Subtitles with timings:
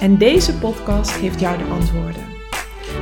[0.00, 2.22] En deze podcast geeft jou de antwoorden.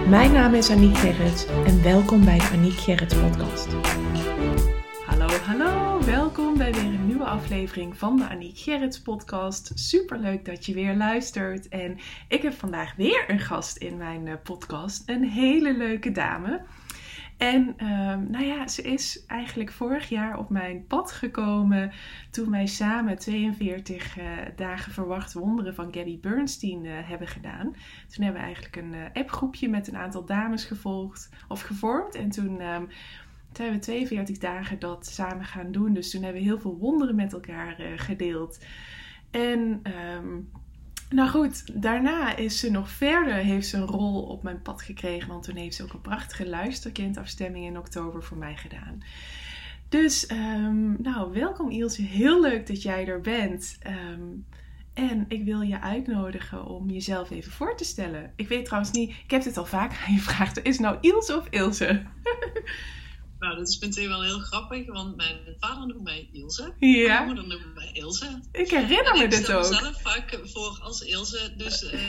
[0.08, 3.68] Mijn naam is Aniek Gerrits en welkom bij de Aniek Gerrits podcast.
[5.06, 9.72] Hallo, hallo, welkom bij weer een nieuwe aflevering van de Aniek Gerrits podcast.
[9.74, 14.26] Super leuk dat je weer luistert en ik heb vandaag weer een gast in mijn
[14.28, 16.60] eh, podcast, een hele leuke dame.
[17.42, 21.92] En ehm, nou ja, ze is eigenlijk vorig jaar op mijn pad gekomen
[22.30, 27.74] toen wij samen 42 uh, eh, dagen verwacht wonderen van Gabby Bernstein uh, hebben gedaan.
[28.08, 32.14] Toen hebben we eigenlijk een uh, appgroepje met een aantal dames gevolgd of gevormd.
[32.14, 32.88] En toen um,
[33.52, 35.92] zijn we 42 dagen dat samen gaan doen.
[35.92, 38.64] Dus toen hebben we heel veel wonderen met elkaar gedeeld.
[39.30, 39.82] En
[40.16, 40.50] um,
[41.12, 45.28] nou goed, daarna is ze nog verder, heeft ze een rol op mijn pad gekregen.
[45.28, 49.02] Want toen heeft ze ook een prachtige luisterkindafstemming in oktober voor mij gedaan.
[49.88, 52.02] Dus, um, nou, welkom Ilse.
[52.02, 53.78] Heel leuk dat jij er bent.
[53.86, 54.46] Um,
[54.94, 58.32] en ik wil je uitnodigen om jezelf even voor te stellen.
[58.36, 60.62] Ik weet trouwens niet, ik heb dit al vaak aan je gevraagd.
[60.62, 62.02] Is nou Ilse of Ilse?
[63.42, 66.74] Nou, dat is meteen wel heel grappig, want mijn vader noemt mij Ilse.
[66.78, 67.14] Ja.
[67.14, 68.40] Mijn moeder noemt mij Ilse.
[68.52, 69.58] Ik herinner me dit ook.
[69.58, 72.00] Ik stel mezelf vaak voor als Ilse, dus uh,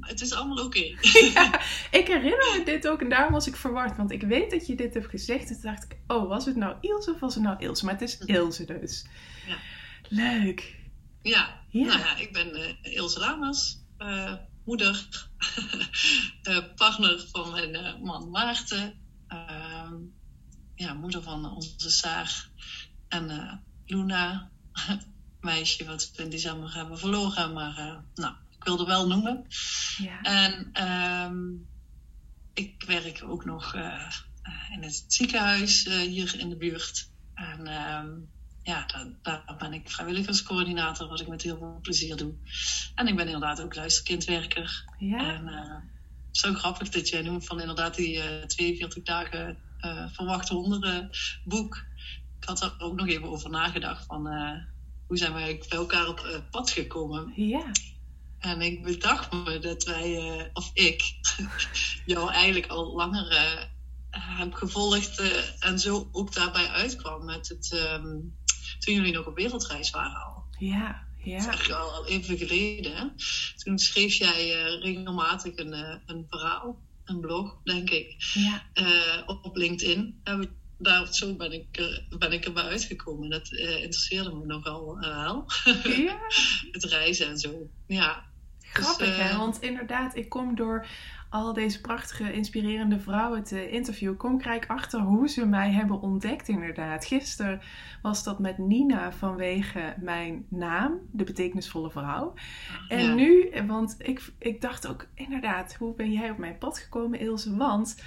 [0.00, 0.78] het is allemaal oké.
[0.78, 0.96] Okay.
[1.34, 4.66] ja, ik herinner me dit ook en daarom was ik verward, want ik weet dat
[4.66, 5.48] je dit hebt gezegd.
[5.48, 7.84] En toen dacht ik, oh, was het nou Ilse of was het nou Ilse?
[7.84, 8.34] Maar het is mhm.
[8.34, 9.06] Ilse dus.
[9.46, 9.56] Ja.
[10.08, 10.74] Leuk.
[11.22, 11.86] Ja, ja.
[11.86, 13.78] nou ja, ik ben uh, Ilse Lamas.
[13.98, 14.32] Uh,
[14.64, 15.28] moeder,
[16.76, 19.08] partner van mijn man Maarten.
[20.80, 22.48] Ehm, ja, moeder van onze Saar
[23.08, 23.52] en uh,
[23.86, 24.50] Luna,
[25.40, 29.46] meisje wat we in december hebben verloren, maar uh, nou, ik wilde wel noemen.
[29.96, 30.20] Ja.
[30.22, 30.82] En
[31.24, 31.68] um,
[32.54, 34.10] ik werk ook nog uh,
[34.72, 37.10] in het ziekenhuis hier in de buurt.
[37.34, 38.30] En um,
[38.62, 42.34] ja, daar, daar, ben ik vrijwilligerscoördinator, wat ik met heel veel plezier doe.
[42.94, 44.84] En ik ben inderdaad ook luisterkindwerker.
[44.98, 45.34] Ja.
[45.34, 45.82] En
[46.30, 51.14] zo grappig dat jij noemt van inderdaad die 42 dagen uh, verwachte hondenboek.
[51.44, 51.84] boek.
[52.40, 54.52] Ik had er ook nog even over nagedacht van uh,
[55.06, 57.32] hoe zijn wij bij elkaar op uh, pad gekomen.
[57.36, 57.70] Ja.
[58.38, 61.02] En ik bedacht me dat wij, of ik,
[62.06, 63.68] jou eigenlijk al langer
[64.10, 65.20] heb gevolgd
[65.60, 68.36] en zo ook daarbij uitkwam met het, um,
[68.78, 70.44] toen jullie nog op wereldreis waren al.
[70.58, 71.50] Ja, ja.
[71.50, 73.12] Dat is al, al even geleden.
[73.56, 76.78] Toen schreef jij regelmatig een, een verhaal
[77.10, 78.62] een blog, denk ik, ja.
[78.74, 80.20] uh, op LinkedIn.
[80.24, 80.48] En
[80.78, 83.30] daar, zo ben ik, uh, ben ik erbij uitgekomen.
[83.30, 85.46] Dat uh, interesseerde me nogal wel.
[85.82, 86.16] Ja.
[86.72, 87.70] het reizen en zo.
[87.86, 88.28] Ja.
[88.60, 90.86] Grappig dus, hè, want inderdaad, ik kom door
[91.30, 96.48] al deze prachtige, inspirerende vrouwen te interviewen, kom ik achter hoe ze mij hebben ontdekt
[96.48, 97.04] inderdaad.
[97.04, 97.60] Gisteren
[98.02, 102.34] was dat met Nina vanwege mijn naam, de betekenisvolle vrouw.
[102.88, 107.20] En nu, want ik, ik dacht ook inderdaad, hoe ben jij op mijn pad gekomen
[107.20, 107.56] Ilse?
[107.56, 108.02] Want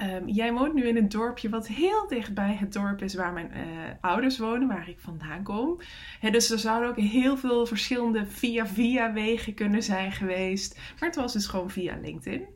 [0.00, 3.50] um, jij woont nu in een dorpje wat heel dichtbij het dorp is waar mijn
[3.54, 3.62] uh,
[4.00, 5.80] ouders wonen, waar ik vandaan kom.
[6.20, 10.78] He, dus er zouden ook heel veel verschillende via-via wegen kunnen zijn geweest.
[11.00, 12.46] Maar het was dus gewoon via LinkedIn.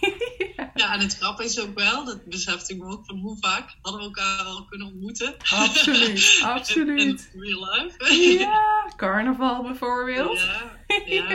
[0.74, 0.92] ja.
[0.92, 4.00] en het grap is ook wel, dat besefte ik me ook van hoe vaak hadden
[4.00, 5.34] we elkaar al kunnen ontmoeten.
[5.38, 7.30] Absoluut, absoluut.
[7.32, 8.14] In, real life.
[8.38, 10.40] ja, carnaval bijvoorbeeld.
[10.40, 11.30] Ja, ja,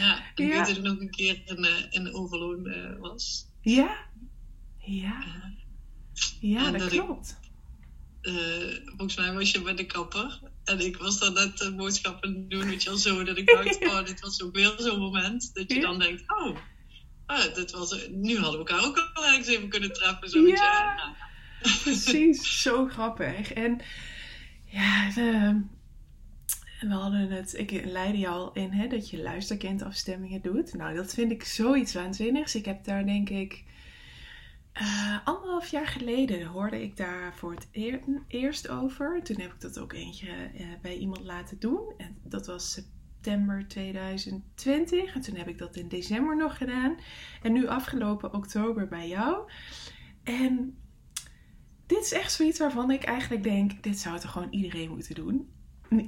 [0.00, 0.18] ja.
[0.34, 3.46] Ik weet dat ik nog een keer in, uh, in Overloon uh, was.
[3.60, 3.96] Ja,
[4.88, 5.24] ja.
[6.40, 7.38] Ja, dat, dat, klopt.
[8.22, 8.34] Ik, uh,
[8.84, 10.40] volgens mij was je bij de kapper.
[10.64, 13.24] En ik was dan net uh, boodschappen doen, weet je wel, zo.
[13.24, 15.54] Dat ik dacht, oh, dit was ook weer zo'n moment.
[15.54, 16.56] Dat je dan denkt, oh,
[17.26, 20.28] oh dit was, nu hadden we elkaar ook al ergens even kunnen treffen.
[20.28, 21.16] Zo, ja, ja.
[21.82, 22.62] precies.
[22.62, 23.52] zo grappig.
[23.52, 23.80] En
[24.64, 25.60] ja, de,
[26.80, 30.74] we hadden het, ik leidde je al in hè, dat je luisterkindafstemmingen doet.
[30.74, 32.54] Nou, dat vind ik zoiets waanzinnigs.
[32.54, 33.64] Ik heb daar denk ik
[34.74, 37.68] uh, anderhalf jaar geleden hoorde ik daar voor het
[38.28, 39.22] eerst over.
[39.22, 41.92] Toen heb ik dat ook eentje uh, bij iemand laten doen.
[41.96, 45.14] En dat was september 2020.
[45.14, 46.96] En toen heb ik dat in december nog gedaan.
[47.42, 49.50] En nu afgelopen oktober bij jou.
[50.22, 50.78] En
[51.86, 55.48] dit is echt zoiets waarvan ik eigenlijk denk: dit zou toch gewoon iedereen moeten doen.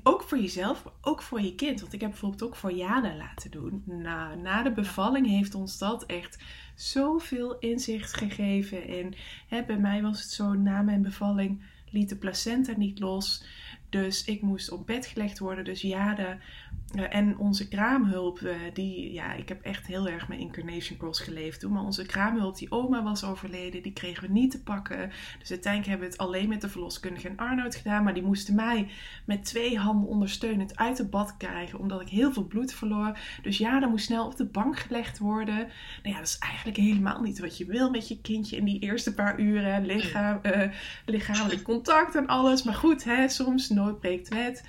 [0.02, 1.80] ook voor jezelf, maar ook voor je kind.
[1.80, 3.82] Want ik heb bijvoorbeeld ook voor Jana laten doen.
[3.86, 6.38] Nou, na de bevalling heeft ons dat echt
[6.80, 8.88] zoveel inzicht gegeven.
[8.88, 9.14] En
[9.48, 13.44] hè, bij mij was het zo, na mijn bevalling liet de placenta niet los.
[13.88, 15.64] Dus ik moest op bed gelegd worden.
[15.64, 20.40] Dus Jade uh, en onze kraamhulp, uh, die, ja, ik heb echt heel erg mijn
[20.40, 21.72] incarnation cross geleefd toen.
[21.72, 25.10] Maar onze kraamhulp, die oma was overleden, die kregen we niet te pakken.
[25.38, 28.04] Dus uiteindelijk hebben we het alleen met de verloskundige en Arnoud gedaan.
[28.04, 28.88] Maar die moesten mij
[29.24, 33.18] met twee handen ondersteunend uit het bad krijgen, omdat ik heel veel bloed verloor.
[33.42, 35.56] Dus ja, dan moest snel op de bank gelegd worden.
[36.02, 38.80] Nou ja, dat is eigenlijk helemaal niet wat je wil met je kindje in die
[38.80, 39.88] eerste paar uren.
[39.90, 40.62] Uh,
[41.06, 42.62] lichamelijk contact en alles.
[42.62, 44.64] Maar goed, hè, soms nooit breekt wet.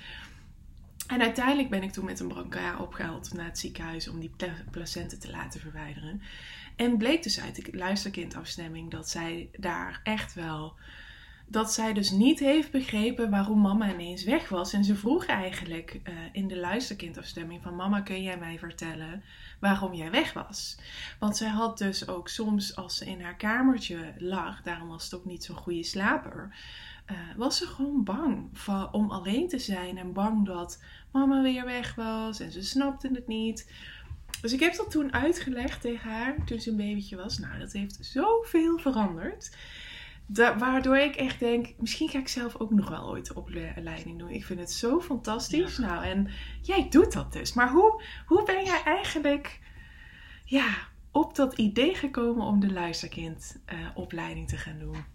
[1.12, 4.30] En uiteindelijk ben ik toen met een brancard opgehaald naar het ziekenhuis om die
[4.70, 6.22] placenten te laten verwijderen.
[6.76, 10.74] En bleek dus uit de luisterkindafstemming dat zij daar echt wel.
[11.46, 14.72] Dat zij dus niet heeft begrepen waarom mama ineens weg was.
[14.72, 19.22] En ze vroeg eigenlijk uh, in de luisterkindafstemming van mama kun jij mij vertellen
[19.60, 20.76] waarom jij weg was.
[21.18, 25.14] Want zij had dus ook soms als ze in haar kamertje lag, daarom was het
[25.14, 26.54] ook niet zo'n goede slaper
[27.10, 30.82] uh, was ze gewoon bang van, om alleen te zijn en bang dat
[31.12, 33.72] mama weer weg was en ze snapte het niet.
[34.40, 37.38] Dus ik heb dat toen uitgelegd tegen haar toen ze een babytje was.
[37.38, 39.56] Nou, dat heeft zoveel veranderd.
[40.58, 44.30] waardoor ik echt denk, misschien ga ik zelf ook nog wel ooit opleiding doen.
[44.30, 45.78] Ik vind het zo fantastisch.
[45.78, 46.28] Nou, en
[46.62, 47.52] jij doet dat dus.
[47.52, 49.60] Maar hoe, hoe ben jij eigenlijk
[50.44, 50.74] ja,
[51.10, 55.11] op dat idee gekomen om de luisterkindopleiding uh, te gaan doen?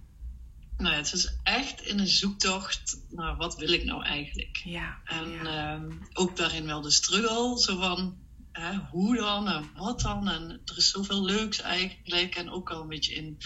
[0.78, 4.62] Nou ja, het is echt in een zoektocht naar wat wil ik nou eigenlijk.
[4.64, 5.74] Ja, en ja.
[5.74, 8.18] Um, ook daarin wel de struggle, zo van
[8.52, 10.28] hè, hoe dan en wat dan.
[10.28, 13.38] En er is zoveel leuks eigenlijk en ook al een beetje in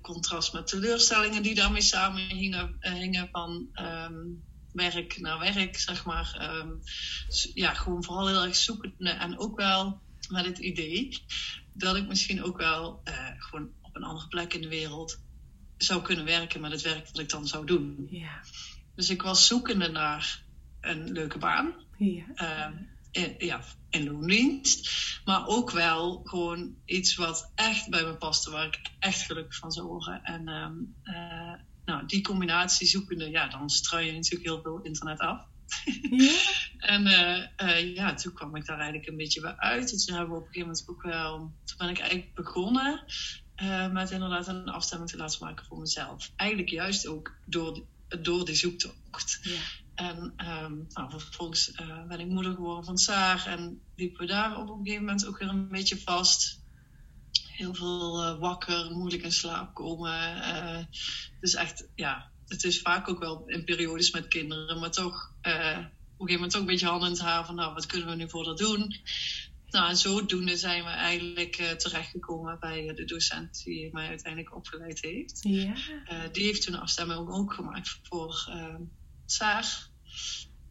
[0.00, 6.58] contrast met teleurstellingen die daarmee samenhingen hingen van um, werk naar werk, zeg maar.
[6.60, 6.80] Um,
[7.54, 11.24] ja, gewoon vooral heel erg zoekende en ook wel met het idee
[11.72, 15.22] dat ik misschien ook wel uh, gewoon op een andere plek in de wereld
[15.84, 18.06] zou kunnen werken met het werk dat ik dan zou doen.
[18.10, 18.40] Ja.
[18.94, 20.42] Dus ik was zoekende naar
[20.80, 21.72] een leuke baan.
[21.98, 22.24] Ja.
[22.36, 22.76] Uh,
[23.10, 23.60] in, ja,
[23.90, 24.90] in loondienst.
[25.24, 29.72] Maar ook wel gewoon iets wat echt bij me paste, waar ik echt gelukkig van
[29.72, 30.22] zou worden.
[30.22, 31.54] En um, uh,
[31.84, 35.46] nou, die combinatie zoekende, ja, dan struin je natuurlijk heel veel internet af.
[36.10, 36.34] Ja.
[36.94, 39.92] en uh, uh, ja, toen kwam ik daar eigenlijk een beetje bij uit.
[39.92, 43.04] En toen hebben we op een gegeven moment ook wel, toen ben ik eigenlijk begonnen
[43.62, 46.30] uh, met inderdaad een afstemming te laten maken voor mezelf.
[46.36, 47.82] Eigenlijk juist ook door,
[48.20, 49.38] door die zoektocht.
[49.42, 49.60] Ja.
[49.94, 54.58] En um, nou, vervolgens uh, ben ik moeder geworden van Saar en liepen we daar
[54.58, 56.62] op een gegeven moment ook weer een beetje vast.
[57.46, 60.88] Heel veel uh, wakker, moeilijk in slaap komen.
[61.40, 65.50] dus echt, ja, het is vaak ook wel in periodes met kinderen, maar toch op
[65.50, 68.14] een gegeven moment ook een beetje hand in het haar van, nou, wat kunnen we
[68.14, 68.94] nu voor dat doen?
[69.74, 74.54] Nou, en zodoende zijn we eigenlijk uh, terechtgekomen bij uh, de docent die mij uiteindelijk
[74.54, 75.38] opgeleid heeft.
[75.42, 75.74] Ja.
[76.12, 78.50] Uh, die heeft toen afstemming ook, ook gemaakt voor
[79.26, 79.88] Saar.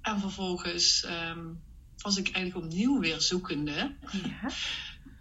[0.02, 1.64] En vervolgens um,
[1.98, 3.96] was ik eigenlijk opnieuw weer zoekende.
[4.12, 4.52] Ja.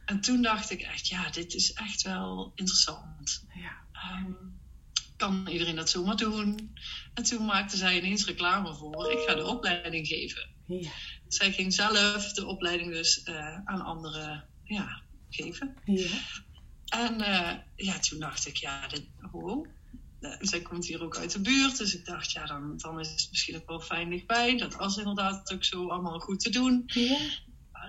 [0.05, 3.47] En toen dacht ik echt, ja, dit is echt wel interessant.
[3.55, 3.73] Ja.
[4.17, 4.61] Um,
[5.17, 6.75] kan iedereen dat zomaar doen?
[7.15, 9.13] En toen maakte zij ineens reclame voor.
[9.13, 10.51] Ik ga de opleiding geven.
[10.67, 10.91] Ja.
[11.33, 15.77] Zij ging zelf de opleiding dus uh, aan anderen ja, geven.
[15.85, 16.11] Ja.
[16.89, 19.07] En uh, ja, toen dacht ik, ja, dit,
[20.41, 21.79] zij komt hier ook uit de buurt.
[21.79, 24.57] Dus ik dacht, ja, dan, dan is het misschien ook wel fijn dichtbij.
[24.57, 26.83] Dat was inderdaad ook zo allemaal goed te doen.
[26.87, 27.19] Ja.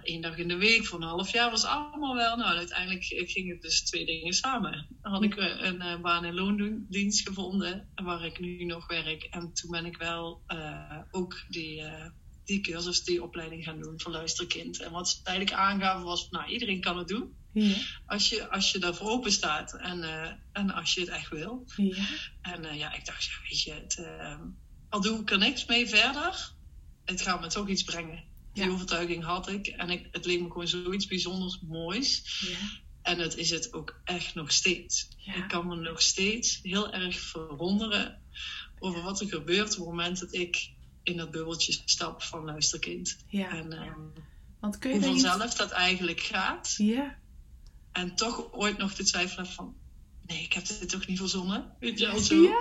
[0.03, 2.37] Eén dag in de week voor een half jaar was allemaal wel.
[2.37, 4.87] Nou, uiteindelijk ging het dus twee dingen samen.
[5.01, 9.23] Dan had ik een uh, baan in loondienst gevonden, waar ik nu nog werk.
[9.23, 11.83] En toen ben ik wel uh, ook die,
[12.45, 14.79] die cursus, die opleiding gaan doen voor luisterkind.
[14.79, 17.33] En wat ze eigenlijk aangaven was, nou, iedereen kan het doen.
[17.53, 17.75] Ja.
[18.05, 20.03] Als, je, als je daarvoor open staat en,
[20.51, 21.65] en als je het echt wil.
[21.75, 22.05] Ja.
[22.41, 24.05] En ja, ik dacht, ja, weet je, het,
[24.89, 26.51] al doe ik er niks mee verder,
[27.05, 28.23] het gaat me toch iets brengen.
[28.53, 28.69] Die Ja.
[28.69, 29.67] overtuiging had ik.
[29.67, 32.39] En ik, het leek me gewoon zoiets bijzonders moois.
[32.49, 32.57] Ja.
[33.01, 35.07] En het is het ook echt nog steeds.
[35.35, 38.21] Ik kan me nog steeds heel erg verwonderen
[38.79, 40.71] over wat er gebeurt op het moment dat ik
[41.03, 43.17] in dat bubbeltje stap van luisterkind.
[43.27, 43.49] Ja.
[43.49, 44.13] En um,
[44.59, 45.21] Want kun je hoe iets...
[45.21, 46.75] vanzelf dat eigenlijk gaat.
[46.77, 47.17] Ja.
[47.91, 49.75] En toch ooit nog te twijfelen van...
[50.25, 51.75] Nee, ik heb dit toch niet verzonnen?
[51.79, 52.41] Weet je wel zo?
[52.41, 52.59] Ja.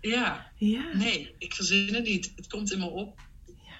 [0.00, 0.52] Ja.
[0.56, 0.92] Ja.
[0.94, 2.32] Nee, ik verzin het niet.
[2.36, 3.20] Het komt in me op.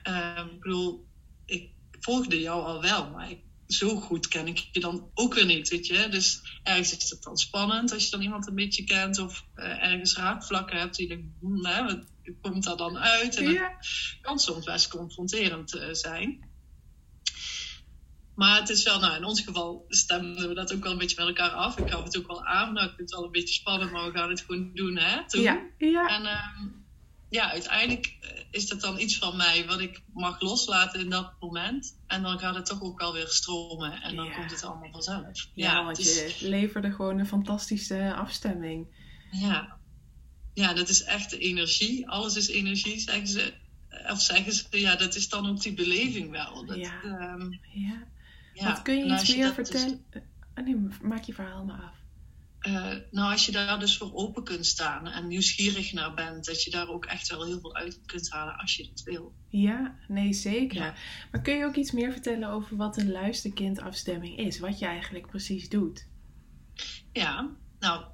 [0.08, 1.06] Um, ik bedoel,
[1.46, 1.70] ik
[2.00, 5.68] volgde jou al wel, maar ik, zo goed ken ik je dan ook weer niet,
[5.68, 6.08] weet je.
[6.08, 9.84] Dus ergens is het dan spannend als je dan iemand een beetje kent of uh,
[9.84, 10.96] ergens raakvlakken hebt.
[10.96, 12.06] Die denkt, hm, hè, wat,
[12.42, 13.36] komt dat dan uit?
[13.36, 13.68] En ja.
[13.68, 13.86] dat
[14.20, 16.50] kan soms best confronterend uh, zijn.
[18.34, 21.24] Maar het is wel, nou in ons geval stemden we dat ook wel een beetje
[21.24, 21.78] met elkaar af.
[21.78, 24.12] Ik gaf het ook wel aan, nou ik vind het wel een beetje spannend, maar
[24.12, 25.28] we gaan het gewoon doen hè.
[25.28, 25.42] Toen.
[25.42, 26.08] Ja, ja.
[26.08, 26.72] En uh,
[27.30, 28.16] ja, uiteindelijk
[28.50, 31.98] is dat dan iets van mij wat ik mag loslaten in dat moment.
[32.06, 34.32] En dan gaat het toch ook wel weer stromen en dan Ja.
[34.34, 35.48] komt het allemaal vanzelf.
[35.54, 38.86] Ja, want is- je leverde gewoon een fantastische afstemming.
[39.30, 39.80] Ja.
[40.54, 42.08] Ja, dat is echt de energie.
[42.08, 43.52] Alles is energie, zeggen ze.
[44.10, 46.66] Of zeggen ze, ja, dat is dan ook die beleving wel.
[46.66, 47.02] Dat, Ja.
[47.02, 48.06] ehm, Ja.
[48.54, 48.64] ja.
[48.68, 50.04] Wat kun je En iets meer dus- vertellen?
[50.54, 52.00] Ah, nee, maak je verhaal maar af.
[52.58, 56.62] eh, nou, als je daar dus voor open kunt staan en nieuwsgierig naar bent, dat
[56.62, 59.34] je daar ook echt wel heel veel uit kunt halen als je dat wil.
[59.48, 60.76] Ja, nee, zeker.
[60.76, 60.94] Ja.
[61.30, 64.58] Maar kun je ook iets meer vertellen over wat een luisterkindafstemming is?
[64.58, 66.06] Wat je eigenlijk precies doet?
[67.12, 68.04] Ja, nou,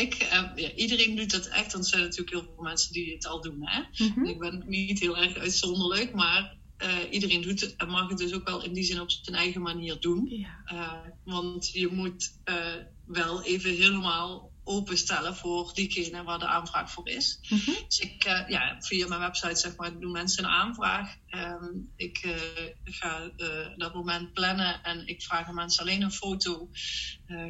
[0.00, 3.14] ik, eh, ja, iedereen doet dat echt, want er zijn natuurlijk heel veel mensen die
[3.14, 3.58] het al doen.
[3.60, 4.04] Hè?
[4.06, 4.24] Mhm.
[4.24, 8.34] Ik ben niet heel erg uitzonderlijk, maar eh, iedereen doet het en mag het dus
[8.34, 10.26] ook wel in die zin op zijn eigen manier doen.
[10.28, 10.62] Ja.
[10.64, 12.74] Eh, want je moet eh,
[13.06, 17.38] wel even helemaal openstellen voor diegene waar de aanvraag voor is.
[17.48, 17.70] Mhm.
[17.86, 21.16] Dus ik, eh, ja, via mijn website zeg maar, doen mensen een aanvraag.
[21.26, 21.64] Ehm,
[21.96, 26.70] ik eh, ga eh, dat moment plannen en ik vraag aan mensen alleen een foto,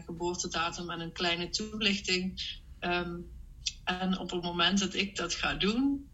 [0.04, 2.42] geboortedatum en een kleine toelichting.
[2.78, 3.16] Ehm,
[3.84, 6.08] en op het moment dat ik dat ga doen,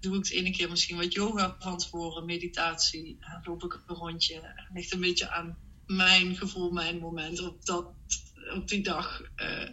[0.00, 4.34] doe ik de ene keer misschien wat yoga van tevoren, meditatie, loop ik een rondje.
[4.34, 7.86] Het ligt een beetje aan mijn gevoel, mijn moment op, dat,
[8.54, 9.22] op die dag.
[9.34, 9.68] eh.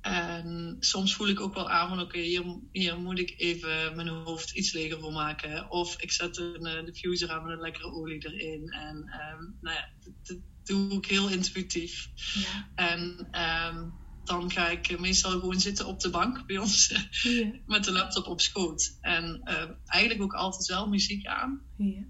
[0.00, 4.08] en soms voel ik ook wel aan van oké, hier, hier moet ik even mijn
[4.08, 5.70] hoofd iets leger voor maken.
[5.70, 8.68] Of ik zet een eh, diffuser aan met een lekkere olie erin.
[8.68, 9.88] En ehm, nou ja,
[10.22, 12.08] dat, doe ik heel intuïtief.
[12.34, 12.68] Ja.
[12.74, 13.88] En ehm,
[14.24, 16.88] dan ga ik eh, meestal gewoon zitten op de bank bij ons
[17.22, 17.50] Ja.
[17.66, 18.96] met de laptop op schoot.
[19.00, 21.60] En eh, eigenlijk ook altijd wel muziek aan.
[21.76, 22.02] Ja.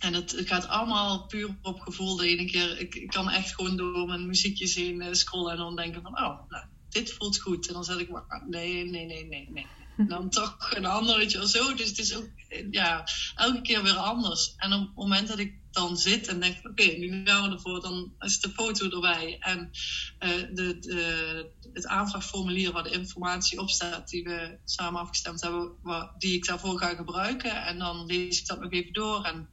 [0.00, 2.16] En het gaat allemaal puur op gevoel.
[2.16, 5.58] De ene keer, ik, ik kan echt gewoon door mijn muziekjes heen eh, scrollen en
[5.58, 7.68] dan denken van, oh, nou, dit voelt goed.
[7.68, 8.08] En dan zet ik
[8.46, 9.66] nee, nee, nee, nee, nee.
[10.00, 11.74] En dan toch een ander, weet zo.
[11.74, 12.28] Dus het is ook,
[12.70, 13.04] ja,
[13.34, 14.54] elke keer weer anders.
[14.56, 17.80] En op het moment dat ik dan zit en denk, oké, nu gaan we ervoor,
[17.80, 19.36] dan is de foto erbij.
[19.40, 19.70] En
[20.18, 25.76] eh, de, de, het aanvraagformulier waar de informatie op staat, die we samen afgestemd hebben,
[26.18, 27.64] die ik daarvoor ga gebruiken.
[27.64, 29.24] En dan lees ik dat nog even door.
[29.24, 29.48] En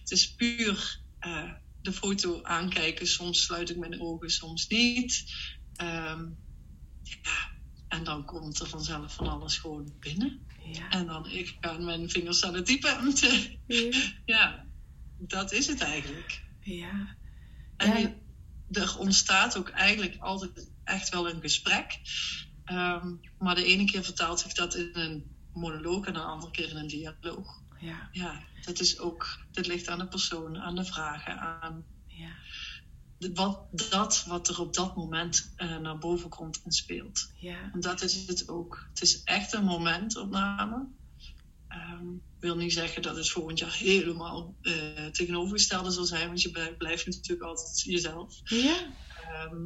[0.00, 1.52] het is puur eh,
[1.82, 3.06] de foto aankijken.
[3.06, 5.24] Soms sluit ik mijn ogen, soms niet.
[5.76, 6.24] Ehm,
[7.02, 7.49] ja,
[7.90, 10.46] en dan komt er vanzelf van alles gewoon binnen.
[10.72, 10.88] Ja.
[10.88, 13.12] En dan ik ga mijn vingers aan het typen.
[13.66, 13.90] Ja.
[14.24, 14.64] ja,
[15.18, 16.42] dat is het eigenlijk.
[16.60, 17.16] Ja.
[17.76, 18.12] En Ja.
[18.70, 22.00] er ontstaat ook eigenlijk altijd echt wel een gesprek.
[22.64, 26.68] Ehm, maar de ene keer vertaalt zich dat in een monoloog en de andere keer
[26.70, 27.62] in een dialoog.
[27.80, 28.08] Ja.
[28.12, 32.30] Ja, dat is ook, dat ligt aan de persoon, aan de vragen, aan Ja.
[33.34, 33.60] Wat,
[33.90, 37.32] dat wat er op dat moment eh, naar boven komt en speelt.
[37.38, 37.70] Ja.
[37.72, 38.86] En dat is het ook.
[38.88, 40.86] Het is echt een momentopname.
[41.68, 42.06] Ehm
[42.40, 46.78] wil niet zeggen dat het volgend jaar helemaal eh, tegenovergestelde zal zijn, want je blijft,
[46.78, 48.34] blijft natuurlijk altijd jezelf.
[48.44, 48.76] Ja.
[49.28, 49.56] Ehm,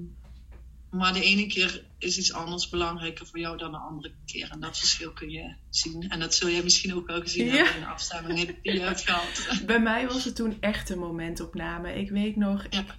[0.90, 4.50] maar de ene keer is iets anders belangrijker voor jou dan de andere keer.
[4.50, 6.08] En dat verschil kun je zien.
[6.08, 7.52] En dat zul jij misschien ook wel gezien Ja.
[7.54, 9.46] hebben in de afstemming die je hebt gehad.
[9.66, 11.94] Bij mij was het toen echt een momentopname.
[11.94, 12.80] Ik weet nog, Ja.
[12.80, 12.94] ik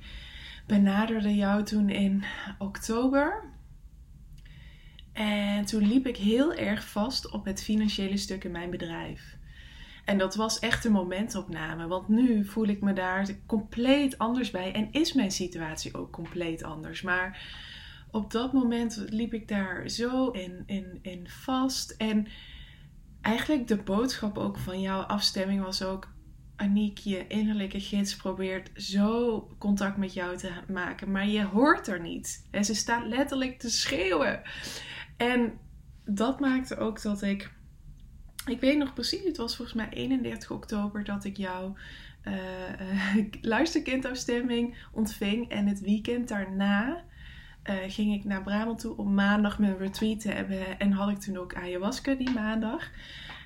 [0.68, 2.24] benaderde jou toen in
[2.58, 3.44] oktober.
[5.14, 9.38] En toen liep ik heel erg vast op het financiële stuk in mijn bedrijf.
[10.06, 11.88] En dat was echt een momentopname.
[11.88, 14.74] Want nu voel ik me daar compleet anders bij.
[14.74, 17.02] En is mijn situatie ook compleet anders.
[17.02, 17.48] Maar
[18.12, 21.92] op dat moment liep ik daar zo in, in, in vast.
[21.92, 22.28] En
[23.22, 26.14] eigenlijk de boodschap ook van jouw afstemming was ook...
[26.56, 31.12] Aniek, je innerlijke gids probeert zo contact met jou te maken.
[31.12, 32.48] Maar je hoort er niet.
[32.52, 34.42] En ze staat letterlijk te schreeuwen.
[35.18, 35.54] En
[36.06, 37.54] dat maakte ook dat ik...
[38.46, 41.76] Ik weet nog precies, het was volgens mij 31 oktober dat ik jouw
[42.22, 45.50] eh, eh, luisterkindafstemming ontving.
[45.50, 47.04] En het weekend daarna
[47.64, 50.80] eh, ging ik naar Brabant toe om maandag mijn retreat te hebben.
[50.80, 52.92] En had ik toen ook ayahuasca die maandag.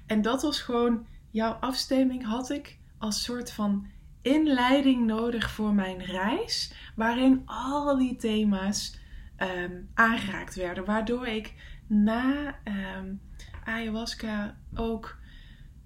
[0.05, 3.87] En dat was gewoon, jouw afstemming had ik als soort van
[4.21, 6.73] inleiding nodig voor mijn reis.
[6.95, 8.99] Waarin al die thema's
[9.35, 10.85] ehm, aangeraakt werden.
[10.85, 11.53] Waardoor ik
[11.87, 13.13] na ehm,
[13.63, 15.17] ayahuasca ook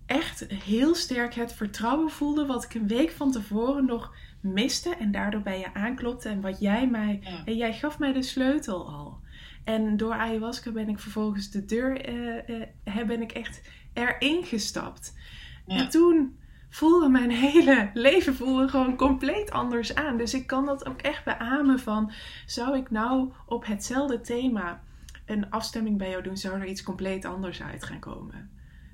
[0.05, 2.45] echt heel sterk het vertrouwen voelde.
[2.45, 4.95] Wat ik een week van tevoren nog miste.
[4.95, 6.29] En daardoor bij je aanklopte.
[6.29, 7.19] En wat jij mij.
[7.23, 7.45] Ja.
[7.45, 9.21] En jij gaf mij de sleutel al.
[9.63, 12.05] En door ayahuasca ben ik vervolgens de deur.
[12.83, 13.61] eh, ben ik echt
[13.93, 15.17] erin gestapt.
[15.67, 16.37] En toen
[16.73, 20.17] voelde mijn hele leven voelde gewoon compleet anders aan.
[20.17, 22.11] Dus ik kan dat ook echt beamen van,
[22.45, 24.83] zou ik nou op hetzelfde thema
[25.25, 28.49] een afstemming bij jou doen, zou er iets compleet anders uit gaan komen.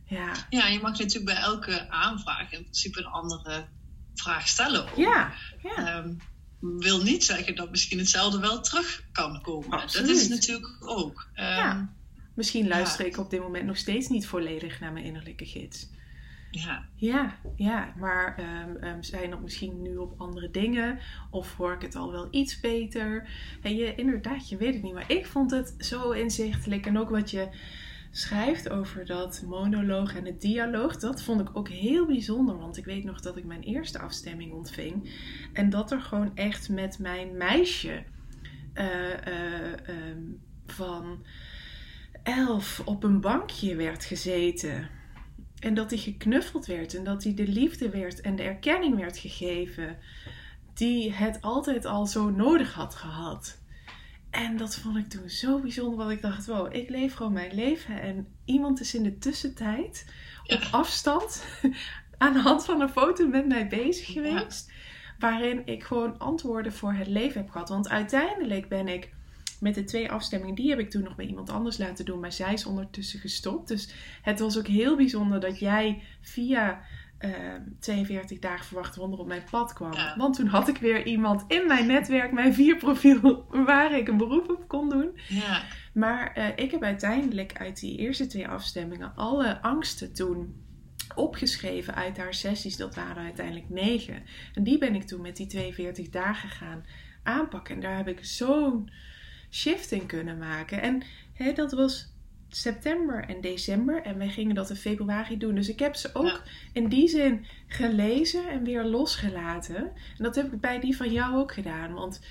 [0.05, 0.31] Ja.
[0.49, 3.65] ja, je mag natuurlijk bij elke aanvraag in principe een andere
[4.15, 4.85] vraag stellen.
[4.95, 5.31] Ja,
[5.61, 5.97] ja.
[5.97, 6.17] Um,
[6.59, 9.81] wil niet zeggen dat misschien hetzelfde wel terug kan komen.
[9.81, 10.07] Absoluut.
[10.07, 11.27] Dat is natuurlijk ook.
[11.35, 11.93] Um, ja.
[12.35, 13.11] Misschien luister ja.
[13.11, 15.87] ik op dit moment nog steeds niet volledig naar mijn innerlijke gids.
[16.51, 16.87] Ja.
[16.95, 17.93] Ja, ja.
[17.97, 20.99] maar um, um, zijn dat misschien nu op andere dingen?
[21.29, 23.29] Of hoor ik het al wel iets beter?
[23.61, 24.93] Je, inderdaad, je weet het niet.
[24.93, 26.85] Maar ik vond het zo inzichtelijk.
[26.85, 27.47] En ook wat je
[28.11, 32.57] schrijft over dat monoloog en het dialoog, dat vond ik ook heel bijzonder.
[32.57, 35.11] Want ik weet nog dat ik mijn eerste afstemming ontving.
[35.53, 38.03] En dat er gewoon echt met mijn meisje
[38.73, 38.85] uh,
[39.27, 41.25] uh, um, van
[42.23, 44.89] elf op een bankje werd gezeten.
[45.59, 49.17] En dat hij geknuffeld werd en dat hij de liefde werd en de erkenning werd
[49.17, 49.97] gegeven
[50.73, 53.59] die het altijd al zo nodig had gehad.
[54.29, 57.55] En dat vond ik toen zo bijzonder, want ik dacht, wow, ik leef gewoon mijn
[57.55, 60.05] leven en iemand is in de tussentijd
[60.45, 61.45] op afstand
[62.17, 64.73] aan de hand van een foto met mij bezig geweest, ja.
[65.19, 67.69] waarin ik gewoon antwoorden voor het leven heb gehad.
[67.69, 69.13] Want uiteindelijk ben ik
[69.61, 72.31] met de twee afstemmingen, die heb ik toen nog bij iemand anders laten doen, maar
[72.31, 73.67] zij is ondertussen gestopt.
[73.67, 76.81] Dus het was ook heel bijzonder dat jij via
[77.19, 77.31] uh,
[77.79, 79.93] 42 dagen verwacht wonder op mijn pad kwam.
[79.93, 80.15] Ja.
[80.17, 84.17] Want toen had ik weer iemand in mijn netwerk, mijn vier profiel, waar ik een
[84.17, 85.19] beroep op kon doen.
[85.27, 85.63] Ja.
[85.93, 90.67] Maar uh, ik heb uiteindelijk uit die eerste twee afstemmingen alle angsten toen
[91.15, 92.77] opgeschreven uit haar sessies.
[92.77, 94.23] Dat waren uiteindelijk negen.
[94.53, 96.85] En die ben ik toen met die 42 dagen gaan
[97.23, 97.75] aanpakken.
[97.75, 98.89] En daar heb ik zo'n
[99.51, 100.81] shift in kunnen maken.
[100.81, 101.03] En
[101.33, 102.13] hè, dat was
[102.49, 104.01] september en december.
[104.01, 105.55] En wij gingen dat in februari doen.
[105.55, 106.41] Dus ik heb ze ook Ja.
[106.73, 109.75] in die zin gelezen en weer losgelaten.
[109.85, 111.93] En dat heb ik bij die van jou ook gedaan.
[111.93, 112.21] Want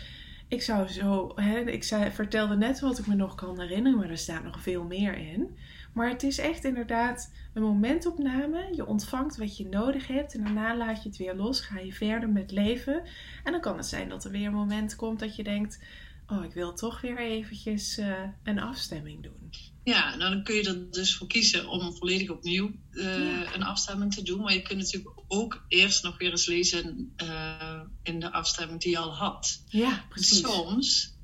[0.48, 1.32] ik zou zo.
[1.34, 4.60] Hè, ik zei, vertelde net wat ik me nog kan herinneren, maar er staat nog
[4.60, 5.56] veel meer in.
[5.92, 8.68] Maar het is echt inderdaad een momentopname.
[8.74, 11.60] Je ontvangt wat je nodig hebt en daarna laat je het weer los.
[11.60, 13.02] Ga je verder met leven.
[13.44, 15.82] En dan kan het zijn dat er weer een moment komt dat je denkt:
[16.30, 19.50] Oh, ik wil toch weer eventjes uh, een afstemming doen.
[19.84, 23.54] Ja, nou dan kun je er dus voor kiezen om volledig opnieuw uh, ja.
[23.54, 24.40] een afstemming te doen.
[24.40, 28.90] Maar je kunt natuurlijk ook eerst nog weer eens lezen uh, in de afstemming die
[28.90, 29.62] je al had.
[29.66, 30.38] Ja, precies.
[30.38, 31.16] Soms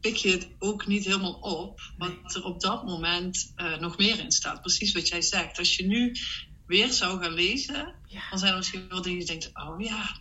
[0.00, 2.34] pik je het ook niet helemaal op, wat nee.
[2.34, 4.60] er op dat moment nog meer in staat.
[4.60, 5.58] Precies wat jij zegt.
[5.58, 6.16] Als je nu
[6.66, 8.30] weer zou gaan lezen, ja.
[8.30, 10.16] dan zijn er misschien wel dingen die je denkt, oh ja,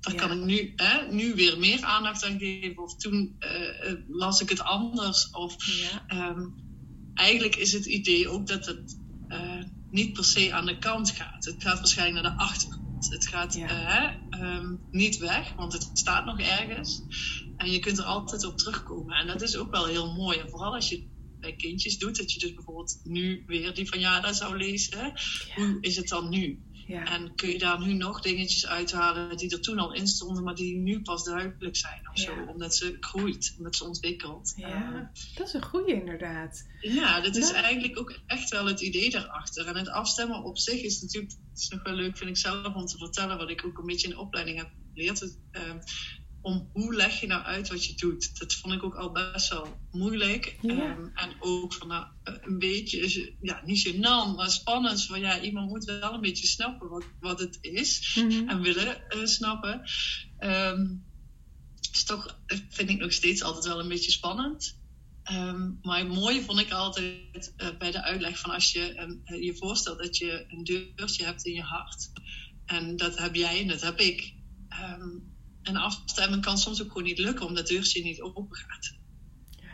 [0.00, 0.20] daar ja.
[0.20, 2.82] kan ik nu, hè, nu weer meer aandacht aan geven.
[2.82, 5.30] Of toen uh, las ik het anders.
[5.30, 6.30] Of ja.
[6.30, 6.54] um,
[7.14, 11.44] eigenlijk is het idee ook dat het uh, niet per se aan de kant gaat.
[11.44, 13.10] Het gaat waarschijnlijk naar de achtergrond.
[13.10, 14.16] Het gaat ja.
[14.30, 17.02] um, niet weg, want het staat nog ergens.
[17.56, 19.16] En je kunt er altijd op terugkomen.
[19.16, 20.38] En dat is ook wel heel mooi.
[20.38, 21.06] En vooral als je
[21.40, 25.12] bij kindjes doet, dat je dus bijvoorbeeld nu weer die van ja, daar zou lezen.
[25.54, 26.58] Hoe is het dan nu?
[26.88, 27.04] Ja.
[27.04, 30.54] En kun je daar nu nog dingetjes uithalen die er toen al in stonden, maar
[30.54, 32.24] die nu pas duidelijk zijn of ja.
[32.24, 32.50] zo.
[32.50, 34.52] Omdat ze groeit, omdat ze ontwikkelt.
[34.56, 35.00] Ja, uh,
[35.34, 36.66] dat is een goede inderdaad.
[36.80, 39.66] Ja, dat is eigenlijk ook echt wel het idee daarachter.
[39.66, 42.86] En het afstemmen op zich is natuurlijk, is nog wel leuk vind ik zelf om
[42.86, 45.22] te vertellen, wat ik ook een beetje in de opleiding heb geleerd.
[45.52, 45.62] Uh,
[46.48, 48.38] om hoe leg je nou uit wat je doet.
[48.38, 50.58] Dat vond ik ook al best wel moeilijk.
[50.62, 50.96] Ja.
[50.96, 55.04] Um, en ook van nou, een beetje, ja, niet gênant, maar spannend.
[55.04, 58.14] Van ja, iemand moet wel een beetje snappen wat, wat het is.
[58.14, 58.48] Mm -hmm.
[58.48, 59.82] En willen uh, snappen.
[60.40, 61.04] Um,
[61.92, 62.38] is toch,
[62.70, 64.76] vind ik nog steeds altijd wel een beetje spannend.
[65.32, 69.56] Um, maar het mooie vond ik altijd uh, bij de uitleg van als je je
[69.56, 72.10] voorstelt dat je een deurtje hebt in je hart.
[72.66, 74.34] En dat heb jij en dat heb ik.
[75.00, 75.36] Um,
[75.68, 78.96] en afstemmen kan soms ook gewoon niet lukken omdat het deurtje niet open gaat.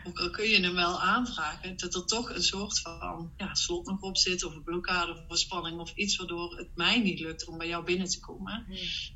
[0.07, 3.85] Ook al kun je hem wel aanvragen, dat er toch een soort van ja, slot
[3.85, 7.19] nog op zit, of een blokkade of een spanning, of iets waardoor het mij niet
[7.19, 8.65] lukt om bij jou binnen te komen.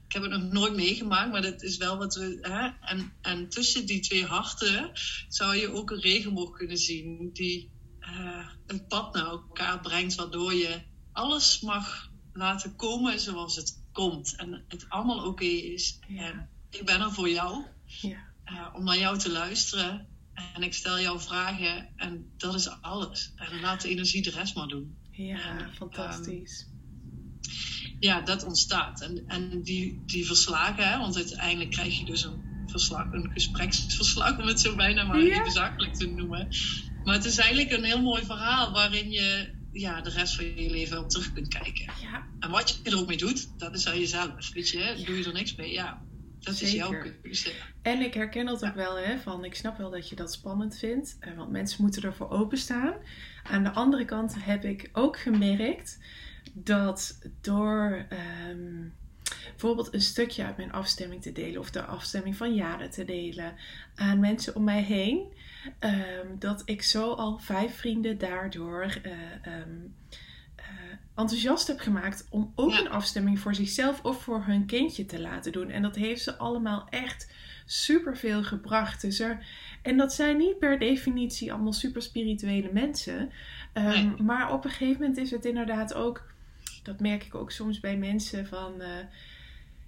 [0.08, 2.38] Ik heb het nog nooit meegemaakt, maar dat is wel wat we.
[2.42, 2.88] Hè?
[2.88, 4.92] En, en tussen die twee harten
[5.28, 10.54] zou je ook een regenboog kunnen zien die uh, het pad naar elkaar brengt, waardoor
[10.54, 14.36] je alles mag laten komen zoals het komt.
[14.36, 16.00] En het allemaal oké okay is.
[16.08, 16.24] Ja.
[16.24, 17.66] En ik ben er voor jou.
[17.86, 18.28] Ja.
[18.46, 20.08] Uh, om naar jou te luisteren.
[20.54, 21.90] En ik stel jou vragen.
[21.96, 23.34] En dat is alles.
[23.36, 24.98] En laat de energie de rest maar doen.
[25.12, 26.68] Ja, en, fantastisch.
[26.70, 26.78] Um,
[28.00, 29.02] ja, dat ontstaat.
[29.02, 34.40] En, en die, die verslagen, hè, want uiteindelijk krijg je dus een, verslag, een gespreksverslag,
[34.40, 35.40] om het zo bijna maar ja.
[35.40, 36.48] even zakelijk te noemen.
[37.04, 40.70] Maar het is eigenlijk een heel mooi verhaal waarin je ja, de rest van je
[40.70, 41.94] leven op terug kunt kijken.
[42.02, 42.28] Ja.
[42.40, 44.54] En wat je er ook mee doet, dat is aan jezelf.
[44.54, 46.02] Weet je, doe je er niks mee, ja.
[46.40, 47.52] Dat is jouw keuze.
[47.82, 50.78] En ik herken dat ook wel, hè, van ik snap wel dat je dat spannend
[50.78, 52.94] vindt, eh, want mensen moeten ervoor openstaan.
[53.44, 56.00] Aan de andere kant heb ik ook gemerkt
[56.54, 58.88] dat door ehm,
[59.50, 63.56] bijvoorbeeld een stukje uit mijn afstemming te delen of de afstemming van jaren te delen
[63.96, 65.34] aan mensen om mij heen,
[65.80, 69.12] ehm, dat ik zo al vijf vrienden daardoor uh,
[69.62, 69.96] um,
[71.20, 75.52] enthousiast heb gemaakt om ook een afstemming voor zichzelf of voor hun kindje te laten
[75.52, 75.70] doen.
[75.70, 77.32] En dat heeft ze allemaal echt
[77.66, 79.02] superveel gebracht.
[79.02, 79.46] Dus er,
[79.82, 83.32] en dat zijn niet per definitie allemaal super spirituele mensen.
[83.74, 86.32] Um, Maar op een gegeven moment is het inderdaad ook,
[86.84, 88.74] dat merk ik ook soms bij mensen van.
[88.78, 88.88] Uh,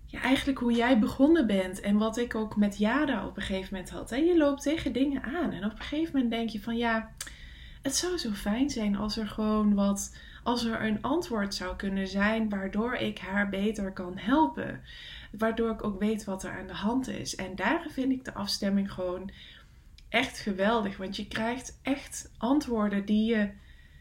[0.06, 3.70] ja, eigenlijk hoe jij begonnen bent en wat ik ook met Jada op een gegeven
[3.72, 4.10] moment had.
[4.10, 4.16] Hè?
[4.16, 7.12] Je loopt tegen dingen aan en op een gegeven moment denk je van ja,
[7.82, 12.08] het zou zo fijn zijn als er gewoon wat als er een antwoord zou kunnen
[12.08, 14.82] zijn waardoor ik haar beter kan helpen.
[15.32, 17.36] Waardoor ik ook weet wat er aan de hand is.
[17.36, 19.32] En daar vind ik de afstemming gewoon
[20.10, 20.98] echt geweldig.
[20.98, 23.50] Want je krijgt echt antwoorden die je.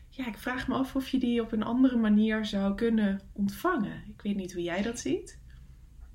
[0.08, 4.04] Ja, ik vraag me af of je die op een andere manier zou kunnen ontvangen.
[4.16, 5.38] Ik weet niet hoe jij dat ziet.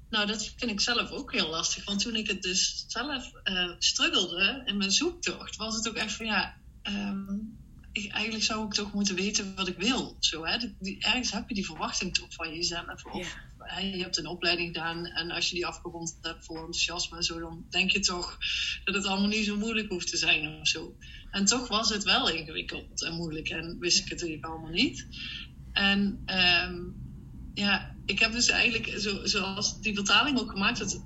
[0.10, 1.86] Nou, dat vind ik zelf ook heel lastig.
[1.86, 6.14] Want toen ik het dus zelf uh, struggelde in mijn zoektocht, was het ook echt
[6.14, 6.56] van ja.
[6.84, 7.64] Ik,
[7.95, 10.15] eigenlijk zou ik toch moeten weten wat ik wil.
[10.19, 10.58] Zo, hè?
[10.79, 13.05] Die, ergens heb je die verwachting toch van jezelf.
[13.05, 17.17] Of hè, je hebt een opleiding gedaan en als je die afgerond hebt voor enthousiasme
[17.17, 18.38] en zo, dan denk je toch
[18.84, 20.97] dat het allemaal niet zo moeilijk hoeft te zijn of zo.
[21.31, 25.08] En toch was het wel ingewikkeld en moeilijk en wist ik het natuurlijk allemaal niet.
[25.71, 26.23] En
[26.67, 26.95] um,
[27.53, 31.05] ja, ik heb dus eigenlijk, zo, zoals die vertaling ook gemaakt, dat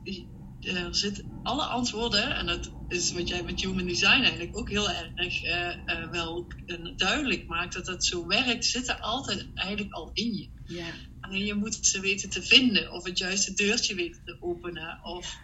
[0.60, 4.90] er zitten alle antwoorden, en dat is wat jij met Human Design eigenlijk ook heel
[4.90, 6.48] erg uh, uh, wel
[6.96, 10.50] duidelijk maakt, dat dat zo werkt, zitten altijd eigenlijk al in je.
[10.66, 10.86] Ja.
[11.22, 15.38] Alleen je moet ze weten te vinden, of het juiste deurtje weten te openen, of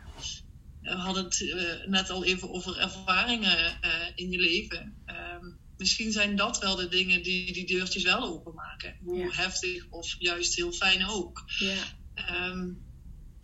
[0.81, 3.79] we hadden het uh, net al even over ervaringen
[4.15, 5.01] in je leven.
[5.05, 5.45] Ehm,
[5.77, 8.97] misschien zijn dat wel de dingen die die deurtjes wel openmaken.
[9.03, 9.31] Hoe ja.
[9.31, 11.43] heftig of juist heel fijn ook.
[11.59, 12.49] Ja.
[12.49, 12.83] Um,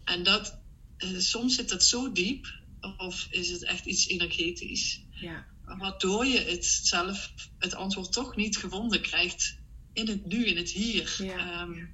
[0.04, 0.61] en dat,
[1.18, 2.60] soms zit dat zo diep,
[2.98, 5.46] of is het echt iets energetisch, ja.
[5.66, 9.60] waardoor je het zelf, het antwoord toch niet gevonden krijgt
[9.94, 11.16] in het nu, in het hier.
[11.18, 11.94] Ja, um,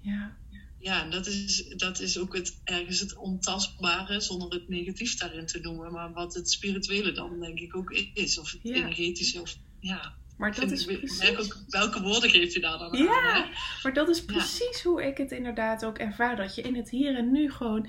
[0.00, 0.38] ja.
[0.78, 5.60] ja dat, is, dat is ook het, ergens het ontastbare, zonder het negatief daarin te
[5.60, 8.74] noemen, maar wat het spirituele dan denk ik ook is, of het Ja.
[8.74, 10.22] energetische, of ja.
[10.36, 11.38] Maar dat is precies...
[11.38, 13.32] ook, welke woorden geef je daar dan Ja.
[13.32, 13.42] aan?
[13.42, 13.48] Hè?
[13.82, 16.36] Maar dat is precies hoe ik het inderdaad ook ervaar.
[16.36, 17.88] Dat je in het hier en nu gewoon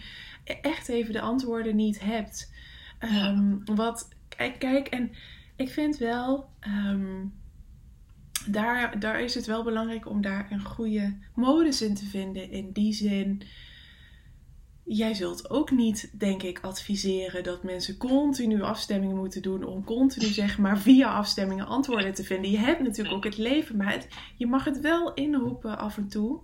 [0.62, 2.51] echt even de antwoorden niet hebt.
[2.99, 5.12] Ehm, Wat, kijk, kijk, en
[5.55, 7.23] ik vind wel, ehm,
[8.47, 12.51] daar, daar is het wel belangrijk om daar een goede modus in te vinden.
[12.51, 13.41] In die zin,
[14.86, 20.26] jij zult ook niet, denk ik, adviseren dat mensen continu afstemmingen moeten doen om continu,
[20.26, 22.52] zeg maar, via afstemmingen antwoorden te vinden.
[22.52, 26.08] Je hebt natuurlijk ook het leven, maar het, je mag het wel inroepen af en
[26.08, 26.39] toe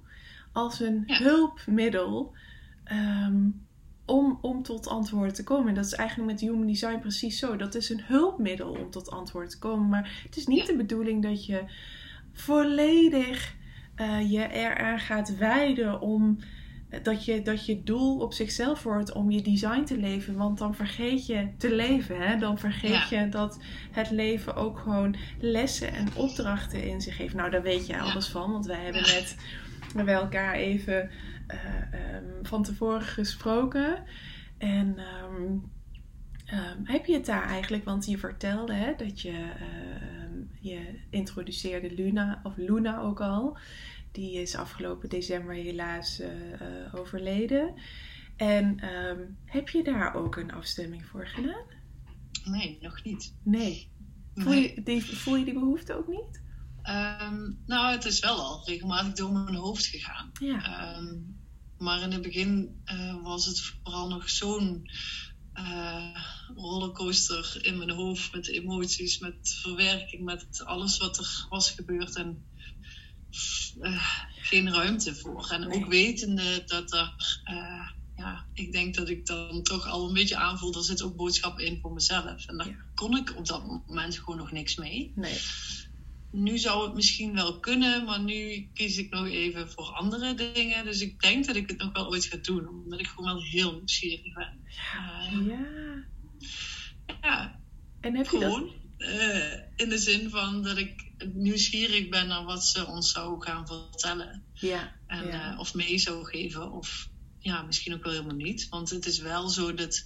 [0.52, 1.18] als een Ja.
[1.18, 2.34] hulpmiddel
[2.84, 3.50] ehm,
[4.06, 5.68] om, om tot antwoorden te komen.
[5.68, 7.56] En dat is eigenlijk met Human Design precies zo.
[7.56, 9.90] Dat is een hulpmiddel om tot antwoorden te komen.
[9.90, 10.66] Maar het is niet Ja.
[10.66, 11.64] de bedoeling dat je
[12.34, 13.56] volledig
[13.96, 16.38] eh, je eraan gaat wijden om
[17.04, 20.36] dat je, dat je doel op zichzelf wordt om je design te leven.
[20.36, 22.22] Want dan vergeet je te leven.
[22.22, 22.38] Hè?
[22.38, 23.60] Dan vergeet je dat
[23.92, 27.34] het leven ook gewoon lessen en opdrachten in zich heeft.
[27.34, 28.52] Nou, daar weet je alles van.
[28.52, 29.36] Want wij hebben net
[30.06, 31.10] bij elkaar even
[31.48, 31.58] eh,
[31.92, 34.04] ehm, van tevoren gesproken.
[34.58, 35.58] En ehm,
[36.46, 39.46] ehm, heb je het daar eigenlijk, want je vertelde hè, dat je,
[40.60, 43.58] je introduceerde Luna, of Luna ook al.
[44.12, 47.74] Die is afgelopen december helaas eh, eh, overleden.
[48.36, 51.66] En ehm, heb je daar ook een afstemming voor gedaan?
[52.46, 53.36] Nee, nog niet.
[53.44, 53.92] Nee.
[54.36, 54.74] Voel Nee.
[54.76, 56.42] je die, voel je die behoefte ook niet?
[56.82, 60.32] Ehm, nou, het is wel al regelmatig door mijn hoofd gegaan.
[60.40, 60.64] Ja.
[60.64, 61.16] Ehm,
[61.78, 64.90] maar in het begin eh, was het vooral nog zo'n
[66.56, 72.46] rollercoaster in mijn hoofd met emoties, met verwerking, met alles wat er was gebeurd en
[73.82, 74.08] eh,
[74.42, 75.48] geen ruimte voor.
[75.50, 80.14] En ook wetende dat er, eh, ja, ik denk dat ik dan toch al een
[80.14, 82.46] beetje aanvoel, er zit ook boodschap in voor mezelf.
[82.46, 82.86] En daar Ja.
[82.94, 85.12] kon ik op dat moment gewoon nog niks mee.
[85.16, 85.38] Nee.
[86.32, 90.86] Nu zou het misschien wel kunnen, maar nu kies ik nog even voor andere dingen.
[90.86, 93.44] Dus ik denk dat ik het nog wel ooit ga doen, omdat ik gewoon wel
[93.44, 94.64] heel nieuwsgierig ben.
[94.94, 95.66] Eh, Ja.
[97.22, 97.62] ja,
[98.00, 98.54] En heb je dat?
[98.54, 98.74] gewoon.
[98.98, 103.68] eh, in de zin van dat ik nieuwsgierig ben naar wat ze ons zou gaan
[103.68, 104.44] vertellen.
[104.54, 104.96] Ja.
[105.08, 105.52] En, ja.
[105.52, 106.72] eh, of mee zou geven.
[106.72, 108.70] Of ja, misschien ook wel helemaal niet.
[108.70, 110.06] Want het is wel zo dat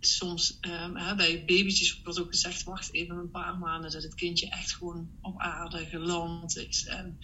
[0.00, 4.14] soms ehm, hè, bij babytjes wordt ook gezegd: wacht even een paar maanden dat het
[4.14, 6.86] kindje echt gewoon op aarde geland is.
[6.86, 7.18] En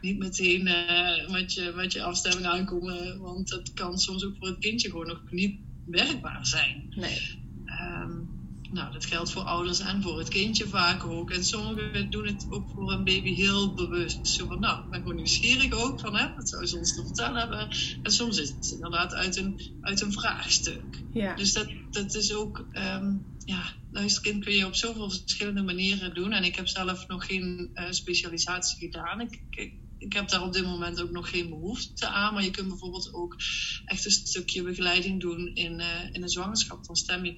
[0.00, 4.48] niet meteen eh, met, je, met je afstemming aankomen, want dat kan soms ook voor
[4.48, 6.86] het kindje gewoon nog niet werkbaar zijn.
[6.90, 7.42] Nee.
[7.64, 8.20] Ehm,
[8.70, 11.30] nou, dat geldt voor ouders en voor het kindje vaak ook.
[11.30, 14.28] En sommigen doen het ook voor een baby heel bewust.
[14.28, 17.04] Zo van, nou, ik ben gewoon nieuwsgierig ook van, hè, wat zou ze ons te
[17.04, 17.68] vertellen hebben.
[18.02, 21.02] En soms is het inderdaad uit een, uit een vraagstuk.
[21.12, 21.34] Ja.
[21.34, 26.32] Dus dat, dat is ook, ehm, ja, luisterkind kun je op zoveel verschillende manieren doen.
[26.32, 29.20] En ik heb zelf nog geen eh, specialisatie gedaan.
[29.20, 32.34] Ik, ik, ik heb daar op dit moment ook nog geen behoefte aan.
[32.34, 33.36] Maar je kunt bijvoorbeeld ook
[33.84, 36.86] echt een stukje begeleiding doen in, eh, in een zwangerschap.
[36.86, 37.34] Dan stem je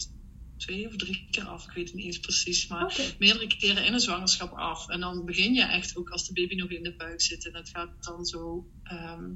[0.56, 1.64] twee of drie keer af.
[1.64, 2.66] Ik weet het niet eens precies.
[2.66, 4.88] Maar meerdere keren in een zwangerschap af.
[4.88, 7.46] En dan begin je echt ook als de baby nog in de buik zit.
[7.46, 9.32] En dat gaat dan zo ehm,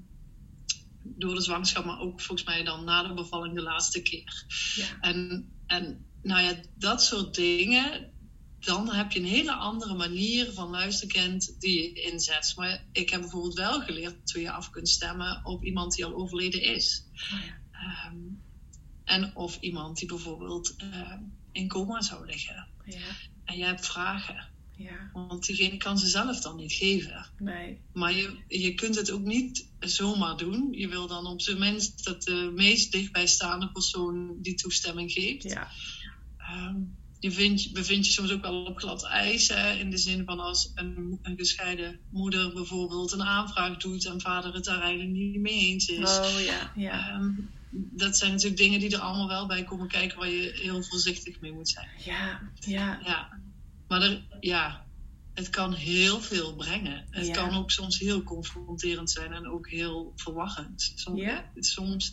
[1.03, 4.45] door de zwangerschap, maar ook volgens mij dan na de bevalling de laatste keer.
[4.75, 5.01] Ja.
[5.01, 8.19] En, en nou ja, dat soort dingen.
[8.61, 12.53] Dan heb je een hele andere manier van luisterkent die je inzet.
[12.57, 16.15] Maar ik heb bijvoorbeeld wel geleerd hoe je af kunt stemmen op iemand die al
[16.15, 17.05] overleden is.
[17.33, 17.61] Oh ja.
[17.71, 18.17] Ehm,
[19.11, 21.19] en of iemand die bijvoorbeeld ehm,
[21.53, 22.67] in coma zou liggen.
[22.85, 22.99] Ja.
[23.45, 24.49] En je hebt vragen.
[24.77, 25.11] Ja.
[25.13, 27.27] Want diegene kan ze zelf dan niet geven.
[27.39, 27.79] Nee.
[27.93, 30.69] Maar je, je kunt het ook niet zomaar doen.
[30.73, 35.43] Je wil dan op zijn minst dat de meest dichtbijstaande persoon die toestemming geeft.
[35.43, 35.71] Ja.
[36.39, 36.77] Ehm,
[37.19, 39.49] je vindt, bevindt je soms ook wel op glad ijs.
[39.49, 44.21] Hè, in de zin van als een, een gescheiden moeder bijvoorbeeld een aanvraag doet en
[44.21, 46.19] vader het daar eigenlijk niet mee eens is.
[46.19, 46.73] Oh ja.
[46.77, 47.09] Ja.
[47.09, 47.33] Ehm,
[47.73, 51.41] dat zijn natuurlijk dingen die er allemaal wel bij komen kijken waar je heel voorzichtig
[51.41, 51.89] mee moet zijn.
[52.05, 52.41] Ja.
[52.55, 53.01] Ja.
[53.05, 53.41] Ja,
[53.89, 54.87] maar er, ja,
[55.35, 57.07] het kan heel veel brengen.
[57.11, 57.33] Het Ja.
[57.33, 60.93] kan ook soms heel confronterend zijn en ook heel verwarrend.
[60.95, 61.51] Soms, Ja?
[61.55, 62.13] soms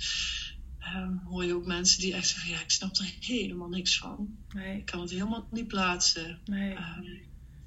[0.79, 4.37] ehm, hoor je ook mensen die echt zeggen: Ja, ik snap er helemaal niks van.
[4.49, 4.77] Nee.
[4.77, 6.39] Ik kan het helemaal niet plaatsen.
[6.45, 6.73] Nee.
[6.73, 7.03] Ehm,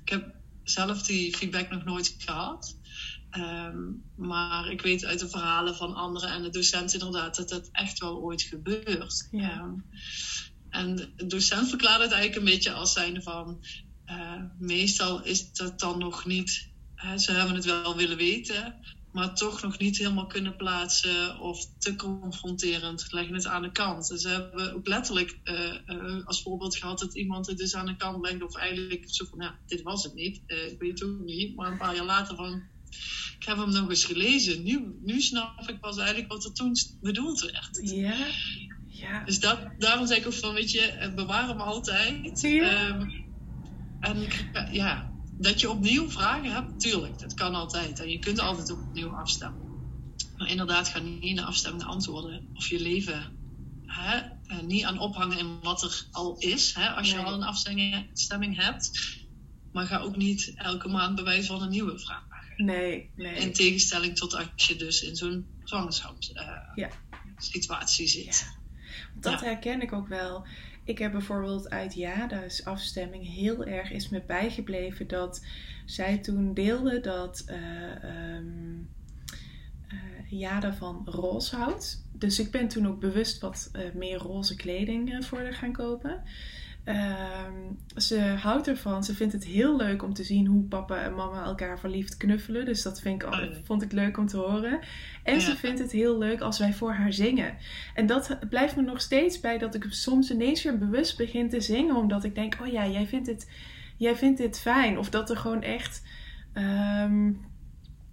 [0.03, 2.77] ik heb zelf die feedback nog nooit gehad.
[3.31, 3.79] Ehm,
[4.17, 7.99] maar ik weet uit de verhalen van anderen en de docent inderdaad dat dat echt
[7.99, 9.29] wel ooit gebeurt.
[9.31, 9.51] Ja.
[9.51, 9.75] Ehm,
[10.71, 13.65] en de docent verklaart het eigenlijk een beetje als zijnde van...
[14.05, 16.69] eh, meestal is dat dan nog niet...
[16.95, 18.75] hè, ze hebben het wel willen weten,
[19.13, 21.39] maar toch nog niet helemaal kunnen plaatsen...
[21.39, 24.07] of te confronterend, leggen het aan de kant.
[24.07, 27.97] Ze hebben ook letterlijk eh, eh, als voorbeeld gehad dat iemand het dus aan de
[27.97, 28.47] kant legde...
[28.47, 30.41] of eigenlijk zo van, ja, dit was het niet.
[30.47, 32.79] Ik weet het ook niet, maar een paar jaar later van...
[33.39, 34.63] Ik heb hem nog eens gelezen.
[34.63, 37.79] Nu, nu snap ik pas eigenlijk wat er toen bedoeld werd.
[37.83, 38.17] Ja.
[38.87, 39.25] Ja.
[39.25, 42.41] Dus dat, daarom zeg ik ook van, weet je, eh, bewaar hem altijd.
[42.41, 42.71] Ja.
[42.71, 43.11] Ehm,
[44.01, 48.01] en eh, ja, dat je opnieuw vragen hebt, tuurlijk, dat kan altijd.
[48.01, 49.69] En je kunt altijd opnieuw afstemmen.
[50.37, 53.39] Maar inderdaad, ga niet in de afstemming antwoorden of je leven
[53.85, 56.75] hè, eh, niet aan ophangen in wat er al is.
[56.75, 57.25] Hè, als je Nee.
[57.25, 59.19] al een afstemming stemming hebt.
[59.73, 62.29] Maar ga ook niet elke maand bewijs van een nieuwe vraag.
[62.65, 63.11] Nee.
[63.17, 63.35] Nee.
[63.35, 66.89] In tegenstelling tot als je dus in zo'n zwangerschapssituatie Ja.
[67.37, 68.59] situatie zit.
[69.15, 69.47] Dat Ja.
[69.47, 70.47] herken ik ook wel.
[70.85, 75.45] Ik heb bijvoorbeeld uit Jada's afstemming heel erg is me bijgebleven dat
[75.87, 77.59] zij toen deelde dat eh,
[80.29, 82.05] Jada van roze houdt.
[82.13, 86.23] Dus ik ben toen ook bewust wat eh, meer roze kleding voor haar gaan kopen.
[86.85, 87.55] Ehm,
[87.97, 89.05] ze houdt ervan.
[89.05, 92.65] Ze vindt het heel leuk om te zien hoe papa en mama elkaar verliefd knuffelen.
[92.65, 94.81] Dus dat vind ik, al- Oh vond ik leuk om te horen.
[95.23, 97.57] En ze vindt het heel leuk als wij voor haar zingen.
[97.95, 101.61] En dat blijft me nog steeds bij dat ik soms ineens weer bewust begin te
[101.61, 101.97] zingen.
[101.97, 103.51] Omdat ik denk, oh ja, jij vindt dit,
[103.97, 104.99] jij vindt dit fijn.
[104.99, 106.03] Of dat er gewoon echt...
[106.53, 107.33] ehm,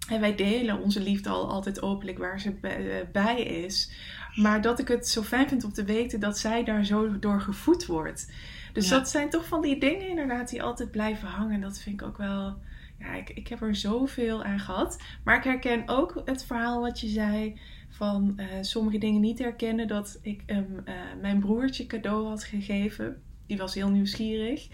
[0.08, 3.92] en wij delen onze liefde al altijd openlijk waar ze bij, eh, bij is.
[4.34, 7.40] Maar dat ik het zo fijn vind om te weten dat zij daar zo door
[7.40, 8.30] gevoed wordt.
[8.78, 8.96] Dus Ja.
[8.98, 11.60] dat zijn toch van die dingen inderdaad die altijd blijven hangen.
[11.60, 12.58] Dat vind ik ook wel...
[12.98, 15.02] Ja, ik, ik heb er zoveel aan gehad.
[15.24, 19.88] Maar ik herken ook het verhaal wat je zei van eh, sommige dingen niet herkennen.
[19.88, 23.22] Dat ik hem eh, mijn broertje cadeau had gegeven.
[23.46, 24.68] Die was heel nieuwsgierig.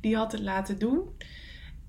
[0.00, 1.08] Die had het laten doen.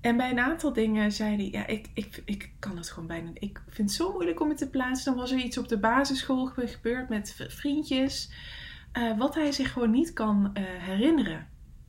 [0.00, 3.30] En bij een aantal dingen zei hij, ja, ik, ik, ik kan het gewoon bijna.
[3.34, 5.12] Ik vind het zo moeilijk om het te plaatsen.
[5.12, 8.30] Dan was er iets op de basisschool ge- gebeurd met vriendjes.
[8.92, 10.50] eh, wat hij zich gewoon niet kan
[10.80, 11.46] herinneren.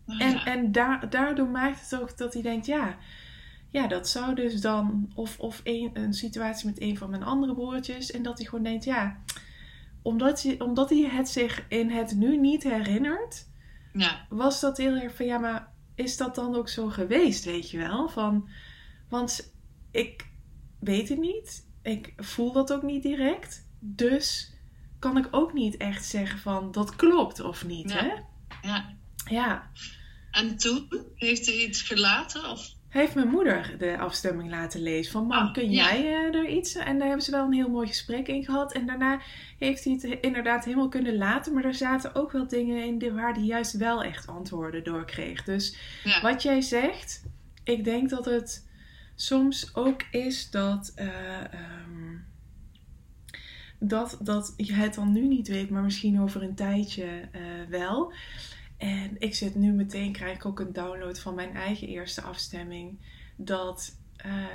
[0.08, 0.46] Nou En, ja.
[0.46, 2.98] en da- daardoor maakt het ook dat hij denkt, ja,
[3.72, 7.54] ja dat zou dus dan, of, of een, een situatie met een van mijn andere
[7.54, 9.18] broertjes, en dat hij gewoon denkt, ja,
[10.02, 13.48] omdat hij, omdat hij het zich in het nu niet herinnert,
[13.94, 14.26] ja.
[14.30, 17.78] was dat heel erg van, ja, maar is dat dan ook zo geweest, weet je
[17.78, 18.10] wel?
[18.10, 18.50] Van,
[19.10, 19.54] Want
[19.92, 20.28] ik
[20.80, 21.66] weet het niet.
[21.82, 23.68] Ik voel dat ook niet direct.
[23.80, 24.54] Dus
[25.00, 27.90] kan ik ook niet echt zeggen van dat klopt of niet.
[27.92, 27.98] Ja.
[27.98, 28.14] Hè?
[28.68, 28.96] Ja.
[29.30, 29.72] Ja.
[30.38, 32.50] En toen heeft hij iets gelaten?
[32.50, 32.76] Of?
[32.90, 35.12] Heeft mijn moeder de afstemming laten lezen.
[35.12, 36.76] Van mam, Oh, kun jij eh, er iets?
[36.76, 38.74] En daar hebben ze wel een heel mooi gesprek in gehad.
[38.74, 39.22] En daarna
[39.60, 41.54] heeft hij het inderdaad helemaal kunnen laten.
[41.54, 45.06] Maar er zaten ook wel dingen in die- waar hij juist wel echt antwoorden door
[45.06, 45.44] kreeg.
[45.44, 46.22] Dus Ja.
[46.22, 47.24] wat jij zegt,
[47.64, 48.68] ik denk dat het
[49.16, 52.16] soms ook is dat, ehm,
[53.80, 58.14] dat, dat je het dan nu niet weet, maar misschien over een tijdje eh, wel.
[58.78, 63.00] En ik zit nu meteen, krijg ik ook een download van mijn eigen eerste afstemming.
[63.36, 64.46] Dat eh,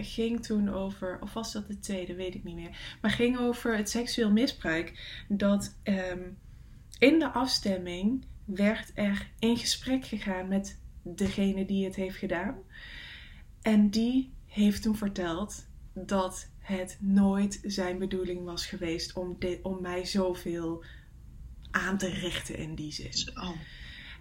[0.00, 2.96] ging toen over, of was dat de tweede, weet ik niet meer.
[3.00, 5.22] Maar ging over het seksueel misbruik.
[5.28, 6.20] Dat ehm,
[6.98, 12.54] in de afstemming werd er in gesprek gegaan met degene die het heeft gedaan.
[13.62, 20.04] En die heeft toen verteld dat het nooit zijn bedoeling was geweest om, om mij
[20.04, 20.84] zoveel
[21.72, 23.30] aan te richten in die zin.
[23.34, 23.50] Oh.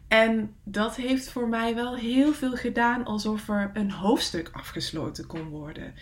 [0.07, 5.49] En dat heeft voor mij wel heel veel gedaan alsof er een hoofdstuk afgesloten kon
[5.49, 5.93] worden.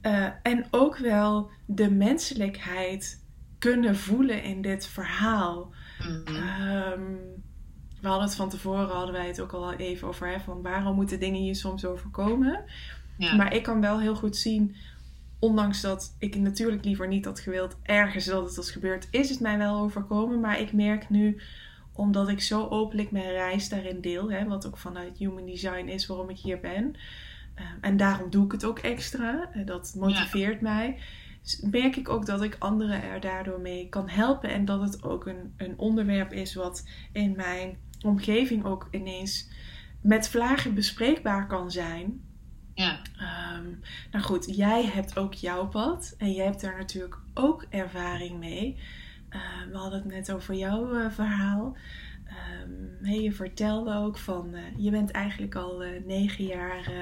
[0.00, 3.24] Eh, en ook wel de menselijkheid
[3.58, 5.72] kunnen voelen in dit verhaal.
[5.98, 6.36] Mhm.
[6.36, 7.14] Ehm,
[8.00, 10.94] we hadden het van tevoren, hadden wij het ook al even over, hè, van waarom
[10.94, 12.64] moeten dingen je soms overkomen.
[13.18, 13.36] Ja.
[13.36, 14.76] Maar ik kan wel heel goed zien,
[15.40, 19.40] ondanks dat ik natuurlijk liever niet had gewild ergens dat het was gebeurd, is het
[19.40, 20.40] mij wel overkomen.
[20.40, 21.40] Maar ik merk nu,
[21.92, 26.06] omdat ik zo openlijk mijn reis daarin deel, hè, wat ook vanuit Human Design is
[26.06, 26.94] waarom ik hier ben.
[27.54, 29.50] eh, en daarom doe ik het ook extra.
[29.52, 30.98] eh, dat motiveert mij.
[31.70, 34.50] Merk ik ook dat ik anderen er daardoor mee kan helpen.
[34.50, 39.48] En dat het ook een, een onderwerp is wat in mijn omgeving ook ineens
[40.00, 42.20] met vlagen bespreekbaar kan zijn.
[42.80, 43.00] Ja.
[43.18, 43.64] Ehm,
[44.10, 48.78] nou goed, jij hebt ook jouw pad en jij hebt daar natuurlijk ook ervaring mee.
[49.28, 51.76] Ehm, we hadden het net over jouw eh, verhaal.
[52.24, 56.92] Ehm, je vertelde ook van, eh, je bent eigenlijk al eh, negen jaar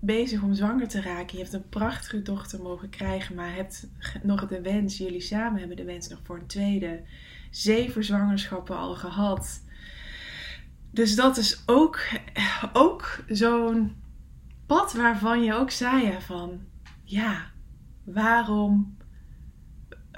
[0.00, 1.36] bezig om zwanger te raken.
[1.36, 3.88] Je hebt een prachtige dochter mogen krijgen, maar hebt
[4.22, 7.02] nog de wens, jullie samen hebben de wens nog voor een tweede.
[7.50, 9.64] Zeven zwangerschappen al gehad.
[10.90, 12.00] Dus dat is ook,
[12.72, 14.03] ook zo'n
[14.66, 16.60] pad waarvan je ook zei van
[17.04, 17.50] ja,
[18.04, 18.96] waarom,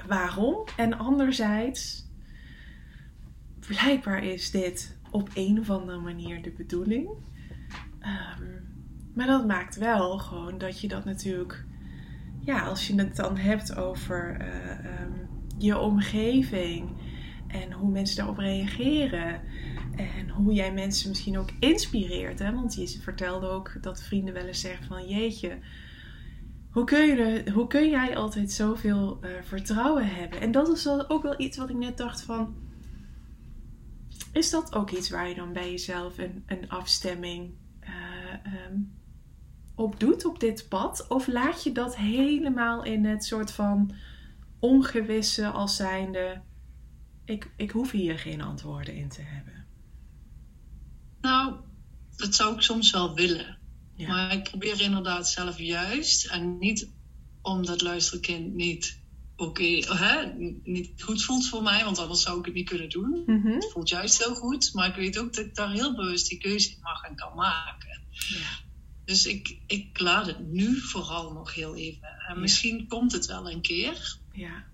[0.06, 0.64] waarom?
[0.76, 2.10] En anderzijds,
[3.66, 7.08] blijkbaar is dit op een of andere manier de bedoeling.
[8.00, 8.44] Ehm,
[9.14, 11.64] maar dat maakt wel gewoon dat je dat natuurlijk,
[12.40, 15.12] ja, als je het dan hebt over eh, ehm,
[15.58, 16.90] je omgeving
[17.46, 19.40] en hoe mensen daarop reageren.
[19.96, 22.38] En hoe jij mensen misschien ook inspireert.
[22.38, 22.54] Hè?
[22.54, 25.58] Want je vertelde ook dat vrienden wel eens zeggen van jeetje.
[26.70, 30.40] Hoe kun, je hoe kun jij altijd zoveel eh, vertrouwen hebben?
[30.40, 32.54] En dat is ook wel iets wat ik net dacht van...
[34.32, 37.92] Is dat ook iets waar je dan bij jezelf een, een afstemming eh,
[38.42, 38.78] ehm,
[39.74, 41.06] op doet op dit pad?
[41.08, 43.94] Of laat je dat helemaal in het soort van
[44.58, 46.40] ongewisse als zijnde...
[47.24, 49.65] Ik, ik hoef hier geen antwoorden in te hebben.
[51.26, 51.54] Nou,
[52.16, 53.58] dat zou ik soms wel willen.
[53.94, 54.08] Ja.
[54.08, 56.26] Maar ik probeer inderdaad zelf juist.
[56.26, 56.88] En niet
[57.42, 58.98] omdat luisterkind niet
[59.36, 60.26] oké, hè,
[60.64, 61.84] niet goed voelt voor mij.
[61.84, 63.22] Want anders zou ik het niet kunnen doen.
[63.26, 63.46] Mhm.
[63.46, 64.70] Het voelt juist heel goed.
[64.74, 67.34] Maar ik weet ook dat ik daar heel bewust die keuze in mag en kan
[67.34, 68.00] maken.
[68.10, 68.64] Ja.
[69.04, 72.08] Dus ik, ik laat het nu vooral nog heel even.
[72.28, 72.40] En Ja.
[72.40, 74.64] misschien komt het wel een keer ja.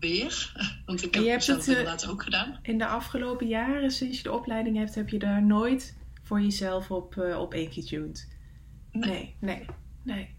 [0.00, 0.52] Weer.
[0.86, 2.58] Want ik heb je het hebt zelf het, eh, inderdaad ook gedaan.
[2.62, 6.90] In de afgelopen jaren, sinds je de opleiding hebt, heb je daar nooit voor jezelf
[6.90, 8.28] op, eh, op ingetuned?
[8.92, 9.10] Nee.
[9.10, 9.66] Nee, nee,
[10.02, 10.36] nee.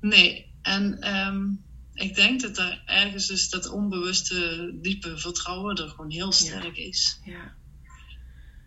[0.00, 1.46] Nee, en ehm,
[1.94, 7.20] ik denk dat er ergens dus dat onbewuste diepe vertrouwen er gewoon heel sterk is.
[7.24, 7.54] Ja,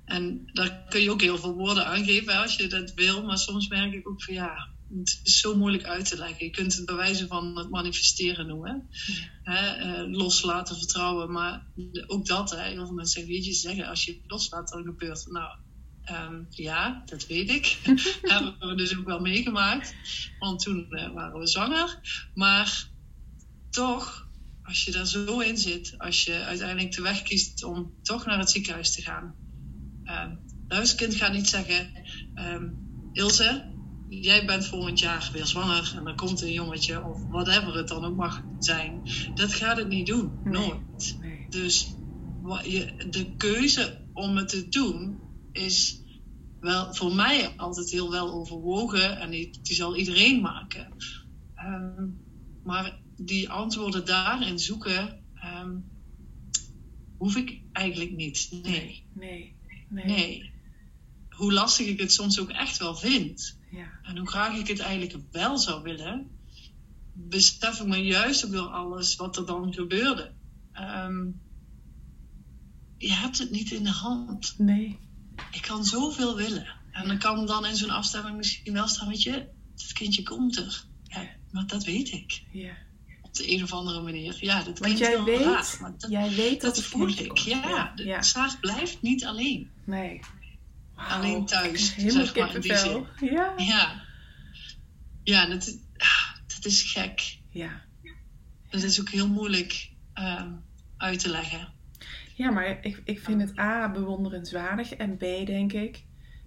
[0.05, 3.37] En daar kun je ook heel veel woorden aan geven als je dat wil, maar
[3.37, 6.45] soms merk ik ook van ja, het is zo moeilijk uit te leggen.
[6.45, 8.89] Je kunt het bij wijze van het manifesteren noemen.
[9.05, 11.71] ja, Hè, eh, loslaten, vertrouwen, maar
[12.07, 14.69] ook dat, hè, heel veel mensen zeggen, weet je, ze zeggen als je het loslaat,
[14.69, 15.33] dan gebeurt het.
[15.33, 15.49] Nou,
[16.01, 17.65] ehm, ja, dat weet ik.
[18.21, 19.95] Hebben we dus ook wel meegemaakt.
[20.39, 21.99] Want toen eh, waren we zwanger.
[22.33, 22.89] Maar
[23.69, 24.29] toch,
[24.61, 28.39] als je daar zo in zit, als je uiteindelijk de weg kiest om toch naar
[28.39, 29.37] het ziekenhuis te gaan.
[30.03, 30.35] Ehm
[30.69, 31.91] luisterkind gaat niet zeggen,
[32.33, 32.69] ehm,
[33.11, 33.78] Ilse,
[34.09, 38.05] jij bent volgend jaar weer zwanger en er komt een jongetje of whatever het dan
[38.05, 39.01] ook mag zijn.
[39.33, 41.15] Dat gaat het niet doen, nooit.
[41.19, 41.45] nee.
[41.49, 41.97] Dus
[43.09, 46.03] de keuze om het te doen is
[46.59, 50.95] wel voor mij altijd heel wel overwogen en die, die zal iedereen maken.
[51.53, 52.07] Ehm,
[52.61, 55.77] maar die antwoorden daarin zoeken, ehm,
[57.17, 58.47] hoef ik eigenlijk niet.
[58.63, 59.07] Nee.
[59.13, 59.57] Nee.
[59.89, 60.05] Nee.
[60.05, 60.53] nee.
[61.29, 63.58] Hoe lastig ik het soms ook echt wel vind.
[63.71, 63.99] Ja.
[64.03, 66.29] En hoe graag ik het eigenlijk wel zou willen,
[67.13, 70.31] besef ik me juist ook door alles wat er dan gebeurde.
[70.71, 71.27] Ehm,
[72.97, 74.55] je hebt het niet in de hand.
[74.57, 74.97] Nee.
[75.51, 76.67] Ik kan zoveel willen.
[76.91, 79.47] En dan kan dan in zo'n afstemming misschien wel staan, weet je,
[79.77, 80.83] het kindje komt er.
[81.03, 82.43] Ja, maar dat weet ik.
[82.51, 82.73] Ja.
[83.21, 84.37] Op de een of andere manier.
[84.39, 87.37] Ja, dat Want jij weet, raar, maar dat, jij weet dat, dat voel ik.
[87.37, 89.69] Ja, ja, de zaag blijft niet alleen.
[89.83, 90.19] Nee.
[90.99, 91.11] Wow.
[91.11, 91.95] Alleen thuis.
[91.95, 93.05] Helemaal zeg maar, in die zin.
[93.19, 93.53] Ja.
[93.57, 94.01] Ja.
[95.23, 95.77] Ja, dat,
[96.47, 97.37] dat is gek.
[97.49, 97.81] Ja.
[98.69, 100.63] Dat is ook heel moeilijk um,
[100.97, 101.67] uit te leggen.
[102.35, 106.03] Ja, maar ik, ik vind het A bewonderenswaardig en B denk ik,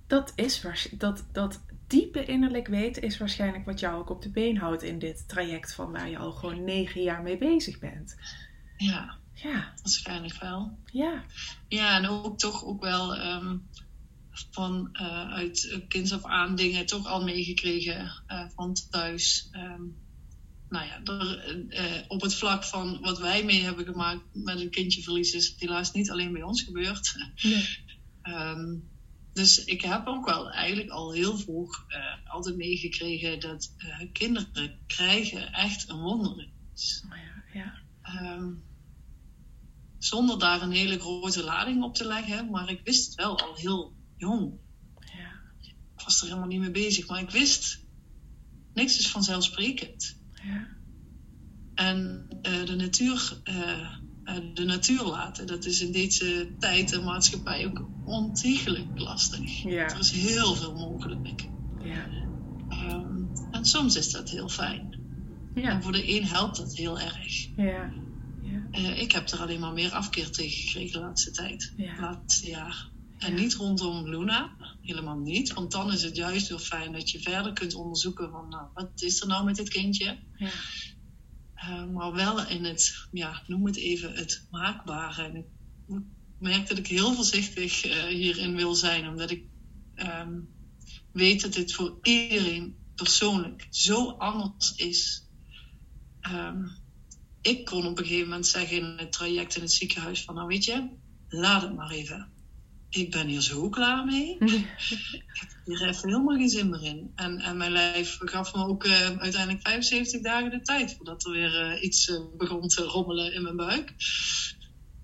[0.07, 4.57] dat is dat, dat diepe innerlijk weten is waarschijnlijk wat jou ook op de been
[4.57, 8.17] houdt in dit traject van waar je al gewoon negen jaar mee bezig bent.
[8.77, 9.73] Ja, ja.
[9.83, 10.79] waarschijnlijk wel.
[10.85, 11.25] Ja.
[11.69, 13.69] Ja, en ook toch ook wel um,
[14.33, 19.49] van uh, uit kinds af aan dingen toch al meegekregen uh, van thuis.
[19.53, 20.01] Um,
[20.69, 24.71] nou ja, er, uh, op het vlak van wat wij mee hebben gemaakt met een
[24.71, 27.15] kindje verlies is helaas niet alleen bij ons gebeurd.
[27.43, 27.69] Nee.
[28.23, 28.91] um,
[29.33, 31.87] dus ik heb ook wel eigenlijk al heel vroeg
[32.25, 33.73] altijd meegekregen dat
[34.13, 37.05] kinderen krijgen echt een wonder is.
[37.05, 38.35] Oh ja, ja.
[38.37, 38.65] Um,
[39.99, 43.55] zonder daar een hele grote lading op te leggen, maar ik wist het wel al
[43.55, 43.93] heel
[44.23, 44.53] jong.
[44.99, 45.31] Ja.
[45.61, 47.85] Ik was er helemaal niet mee bezig, maar ik wist,
[48.75, 50.17] niks is vanzelfsprekend.
[50.33, 50.67] Ja.
[51.75, 53.41] En uh, de natuur
[54.55, 55.47] de natuur laten.
[55.47, 59.63] Dat is in deze tijd en maatschappij ook ontiegelijk lastig.
[59.63, 59.91] Ja.
[59.91, 61.49] Er is heel veel mogelijk.
[61.83, 62.07] Ja.
[62.71, 65.01] Um, en soms is dat heel fijn.
[65.55, 65.71] Ja.
[65.71, 67.49] En voor de een helpt dat heel erg.
[67.57, 67.93] Ja.
[68.43, 68.67] Ja.
[68.71, 71.73] Uh, ik heb er alleen maar meer afkeer tegen gekregen de laatste tijd.
[71.77, 72.91] Het laatste jaar.
[73.23, 75.53] En niet rondom Luna, helemaal niet.
[75.53, 79.03] Want dan is het juist heel fijn dat je verder kunt onderzoeken van nou, wat
[79.03, 80.19] is er nou met dit kindje?
[80.37, 80.51] Ja.
[81.57, 85.23] Uh, maar wel in het, ja, noem het even, het maakbare.
[85.23, 85.47] En ik
[86.39, 89.45] merk dat ik heel voorzichtig uh, hierin wil zijn, omdat ik
[89.97, 90.49] um,
[91.13, 95.29] weet dat dit voor iedereen persoonlijk zo anders is.
[96.33, 96.71] Um,
[97.41, 100.47] ik kon op een gegeven moment zeggen in het traject in het ziekenhuis van, nou
[100.47, 100.89] weet je,
[101.29, 102.33] laat het maar even.
[102.93, 104.37] Ik ben hier zo klaar mee.
[104.39, 107.13] ik heb hier even helemaal geen zin meer in.
[107.15, 111.31] En, en mijn lijf gaf me ook uh, uiteindelijk 75 dagen de tijd voordat er
[111.31, 113.95] weer uh, iets uh, begon te rommelen in mijn buik.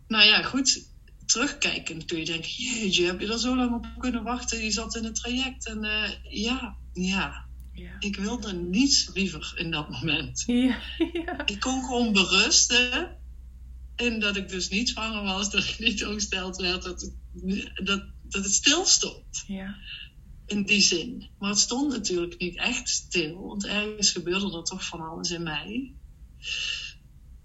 [0.09, 0.87] Nou ja, goed.
[1.27, 4.65] Terugkijkend kun je denken, jeetje, heb je er zo lang op kunnen wachten?
[4.65, 5.81] Je zat in het traject en
[6.29, 7.97] ja, ja, ja.
[7.99, 10.45] Ik wilde niets liever in dat moment.
[10.47, 10.79] Ja,
[11.13, 11.47] ja.
[11.47, 13.17] Ik kon gewoon berusten.
[13.97, 17.15] En dat ik dus niet zwanger was, dat ik niet ongesteld werd, dat het,
[17.75, 19.45] dat, dat het stil stond.
[19.47, 19.77] Ja.
[20.47, 21.29] In die zin.
[21.39, 25.43] Maar het stond natuurlijk niet echt stil, want ergens gebeurde er toch van alles in
[25.43, 25.95] mij.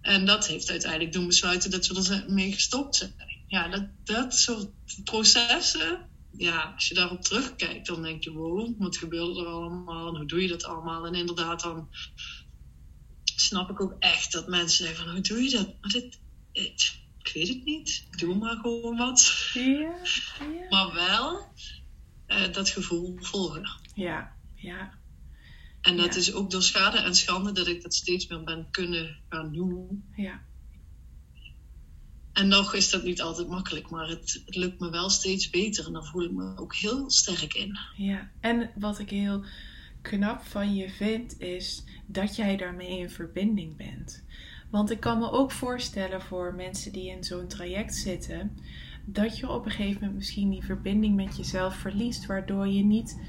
[0.02, 3.14] En dat heeft uiteindelijk doen besluiten dat we ermee gestopt zijn.
[3.48, 4.70] Ja, dat, dat soort
[5.04, 10.16] processen, ja, als je daarop terugkijkt, dan denk je, wow, wat gebeurde er allemaal en
[10.16, 11.06] hoe doe je dat allemaal?
[11.06, 11.90] En inderdaad, dan
[13.24, 15.76] snap ik ook echt dat mensen zeggen van, hoe doe je dat?
[15.82, 16.20] Maar dit,
[16.52, 18.08] dit ik weet het niet.
[18.18, 19.50] Doe maar gewoon wat.
[19.54, 19.96] Ja, ja.
[20.70, 21.48] Maar wel
[22.28, 23.70] uh, dat gevoel volgen.
[23.96, 24.94] Ja, ja.
[25.82, 26.20] En dat Ja.
[26.20, 30.04] is ook door schade en schande dat ik dat steeds meer ben kunnen gaan doen.
[30.16, 30.42] Ja,
[32.34, 35.86] En nog is dat niet altijd makkelijk, maar het, het lukt me wel steeds beter.
[35.86, 37.78] En daar voel ik me ook heel sterk in.
[37.98, 38.32] ja.
[38.40, 39.46] En wat ik heel
[40.02, 44.24] knap van je vind, is dat jij daarmee in verbinding bent.
[44.74, 48.58] Want ik kan me ook voorstellen voor mensen die in zo'n traject zitten,
[49.06, 53.20] dat je op een gegeven moment misschien die verbinding met jezelf verliest, waardoor je niet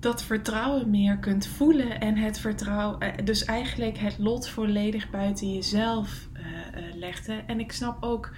[0.00, 5.54] dat vertrouwen meer kunt voelen en het vertrouwen, eh, dus eigenlijk het lot volledig buiten
[5.54, 7.42] jezelf uh, legde.
[7.46, 8.34] En ik snap ook,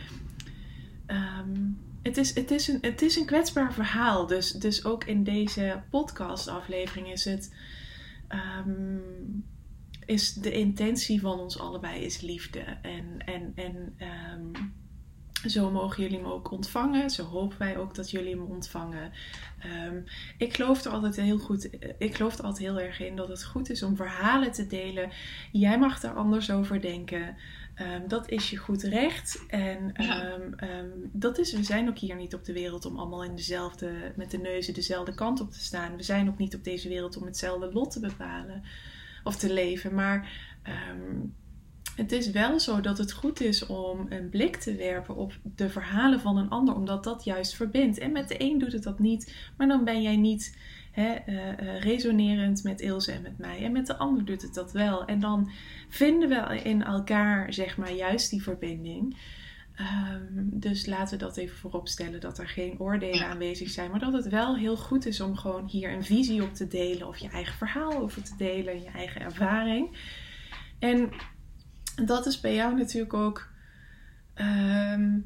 [1.07, 4.27] um, het, is, het, is een, het is een kwetsbaar verhaal.
[4.27, 7.55] Dus, dus ook in deze podcastaflevering is het.
[8.67, 9.47] Um,
[10.09, 12.61] is de intentie van ons allebei is liefde.
[12.83, 13.97] En, en, en
[14.33, 14.53] um,
[15.47, 17.11] Zo mogen jullie hem ook ontvangen.
[17.11, 19.13] Zo hopen wij ook dat jullie hem ontvangen.
[19.59, 20.01] Ehm,
[20.39, 21.69] ik geloof er altijd heel goed.
[21.99, 25.11] Ik geloof er altijd heel erg in dat het goed is om verhalen te delen.
[25.53, 27.37] Jij mag er anders over denken.
[27.75, 29.45] Ehm, dat is je goed recht.
[29.49, 33.37] En ehm, dat is, we zijn ook hier niet op de wereld om allemaal in
[33.37, 35.97] dezelfde, met de neuzen dezelfde kant op te staan.
[35.97, 38.63] We zijn ook niet op deze wereld om hetzelfde lot te bepalen
[39.25, 39.95] of te leven.
[39.95, 40.29] Maar
[41.99, 45.69] het is wel zo dat het goed is om een blik te werpen op de
[45.69, 47.99] verhalen van een ander, omdat dat juist verbindt.
[47.99, 50.59] En met de een doet het dat niet, maar dan ben jij niet
[50.93, 53.65] hè, uh, resonerend met Ilse en met mij.
[53.65, 55.05] En met de ander doet het dat wel.
[55.05, 55.51] En dan
[55.89, 59.17] vinden we in elkaar, zeg maar, juist die verbinding.
[59.79, 64.01] Ehm, dus laten we dat even voorop stellen, dat er geen oordelen aanwezig zijn, maar
[64.01, 67.17] dat het wel heel goed is om gewoon hier een visie op te delen of
[67.17, 69.97] je eigen verhaal over te delen, je eigen ervaring.
[70.79, 71.11] En
[72.05, 73.49] dat is bij jou natuurlijk ook
[74.35, 75.19] ehm,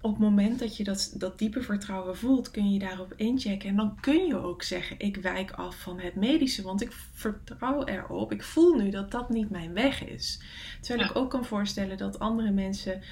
[0.00, 3.68] op het moment dat je dat, dat diepe vertrouwen voelt, kun je daarop inchecken.
[3.68, 7.84] En dan kun je ook zeggen: Ik wijk af van het medische, want ik vertrouw
[7.84, 8.32] erop.
[8.32, 10.42] Ik voel nu dat dat niet mijn weg is.
[10.80, 13.02] Terwijl ik ook kan voorstellen dat andere mensen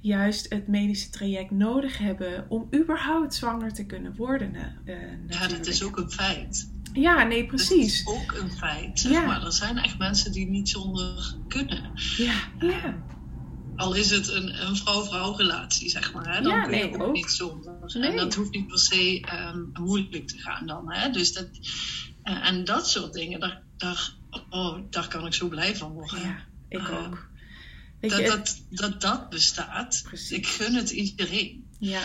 [0.00, 4.54] juist het medische traject nodig hebben om überhaupt zwanger te kunnen worden.
[4.84, 4.94] Uh,
[5.28, 6.70] ja, dat is ook een feit.
[6.92, 8.04] Ja, nee, precies.
[8.04, 9.00] Dat is ook een feit.
[9.00, 9.26] Zeg ja.
[9.26, 9.44] maar.
[9.44, 11.90] Er zijn echt mensen die niet zonder kunnen.
[12.16, 13.04] Ja, ja.
[13.76, 16.34] Al is het een, een vrouw-vrouw relatie, zeg maar.
[16.34, 16.42] Hè?
[16.42, 17.74] Dan ja, kun je ook, niet zonder.
[17.98, 18.10] Nee.
[18.10, 19.24] En dat hoeft niet per se
[19.54, 20.92] um, moeilijk te gaan dan.
[20.92, 21.10] Hè?
[21.10, 21.48] Dus dat,
[22.24, 24.12] uh, en dat soort dingen, daar, daar,
[24.50, 26.20] oh, daar kan ik zo blij van worden.
[26.20, 26.36] Ja,
[26.68, 27.28] ik uh, ook.
[28.00, 30.00] Dat, dat, dat dat bestaat.
[30.02, 30.30] Precies.
[30.30, 31.68] Ik gun het iedereen.
[31.78, 32.02] Ja.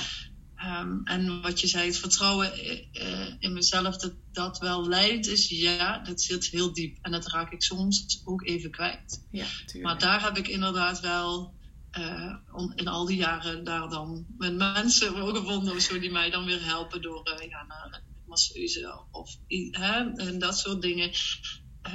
[0.66, 2.52] Um, en wat je zei, het vertrouwen
[2.94, 6.98] uh, in mezelf, dat dat wel leidt is, ja, dat zit heel diep.
[7.02, 9.26] En dat raak ik soms ook even kwijt.
[9.32, 9.46] Ja,
[9.82, 11.54] maar daar heb ik inderdaad wel
[12.00, 12.36] uh,
[12.76, 16.46] in al die jaren daar dan met mensen voor gevonden of zo, die mij dan
[16.46, 19.38] weer helpen door uh, ja, naar masseuse of
[19.72, 21.12] hè, en dat soort dingen.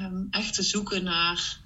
[0.01, 1.61] Um, echt te zoeken naar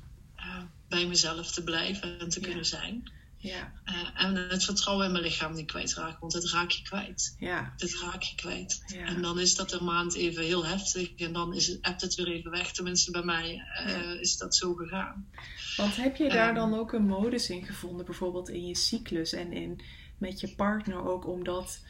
[0.90, 3.10] bij mezelf te blijven en te kunnen zijn.
[3.42, 3.72] Ja.
[3.86, 7.36] Uh, en het vertrouwen in mijn lichaam niet kwijtraken, want het raak je kwijt.
[7.38, 7.74] Ja.
[7.76, 8.82] Het raak je kwijt.
[8.86, 9.04] Ja.
[9.04, 12.14] En dan is dat een maand even heel heftig en dan is het, hebt het
[12.14, 12.72] weer even weg.
[12.72, 14.20] Tenminste, bij mij uh, ja.
[14.20, 15.28] is dat zo gegaan.
[15.76, 19.32] Want heb je daar um, dan ook een modus in gevonden, bijvoorbeeld in je cyclus
[19.32, 19.80] en in,
[20.18, 21.80] met je partner ook, omdat.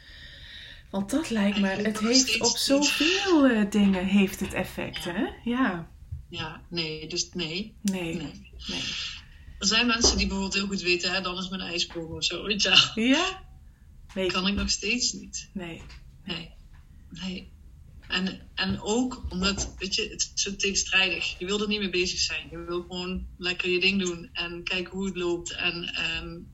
[0.89, 5.25] Want dat lijkt me, het heeft op zoveel dingen heeft het effect, hè?
[5.43, 5.89] Ja.
[6.31, 7.75] Ja, nee, dus nee.
[7.81, 8.15] Nee.
[8.15, 8.51] nee.
[8.67, 8.81] nee.
[9.59, 12.43] Er zijn mensen die bijvoorbeeld heel goed weten, hè, dan is mijn ijsprong of zo,
[12.43, 13.49] weet je Ja?
[14.13, 15.49] Weet kan ik nog steeds niet.
[15.53, 15.81] Nee.
[16.25, 16.49] Nee.
[17.09, 17.51] Nee.
[18.07, 21.39] En, en ook omdat, weet je, het is zo tegenstrijdig.
[21.39, 22.47] Je wil er niet mee bezig zijn.
[22.51, 25.51] Je wil gewoon lekker je ding doen en kijken hoe het loopt.
[25.51, 26.47] En um,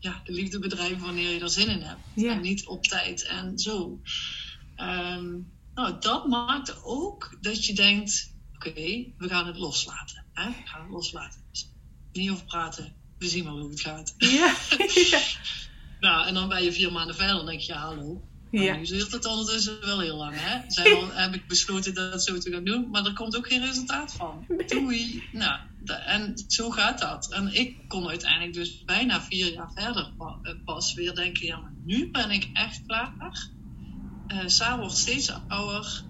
[0.00, 2.00] ja, de liefde bedrijven wanneer je er zin in hebt.
[2.14, 2.32] Ja.
[2.32, 4.00] En niet op tijd en zo.
[4.80, 8.34] Um, nou, dat maakt ook dat je denkt,
[8.68, 10.24] oké, okay, we gaan het loslaten.
[10.32, 10.48] Hè?
[10.48, 11.40] We gaan het loslaten
[12.16, 12.94] niet over praten.
[13.18, 14.14] We zien wel hoe het gaat.
[14.18, 14.54] Ja.
[15.10, 15.20] ja.
[16.00, 18.22] nou, en dan ben je vier maanden verder en denk je, hallo.
[18.50, 18.76] Ja.
[18.76, 20.60] Nu duurt het ondertussen wel heel lang, hè?
[20.66, 23.64] Zijn al, heb ik besloten dat zo te gaan doen, maar er komt ook geen
[23.64, 24.46] resultaat van.
[24.66, 25.28] Doei.
[25.32, 27.32] Nou, en zo gaat dat.
[27.32, 30.12] En ik kon uiteindelijk dus bijna vier jaar verder
[30.64, 33.14] pas weer denken, ja, maar nu ben ik echt klaar.
[34.28, 36.04] Uh, Sa wordt steeds ouder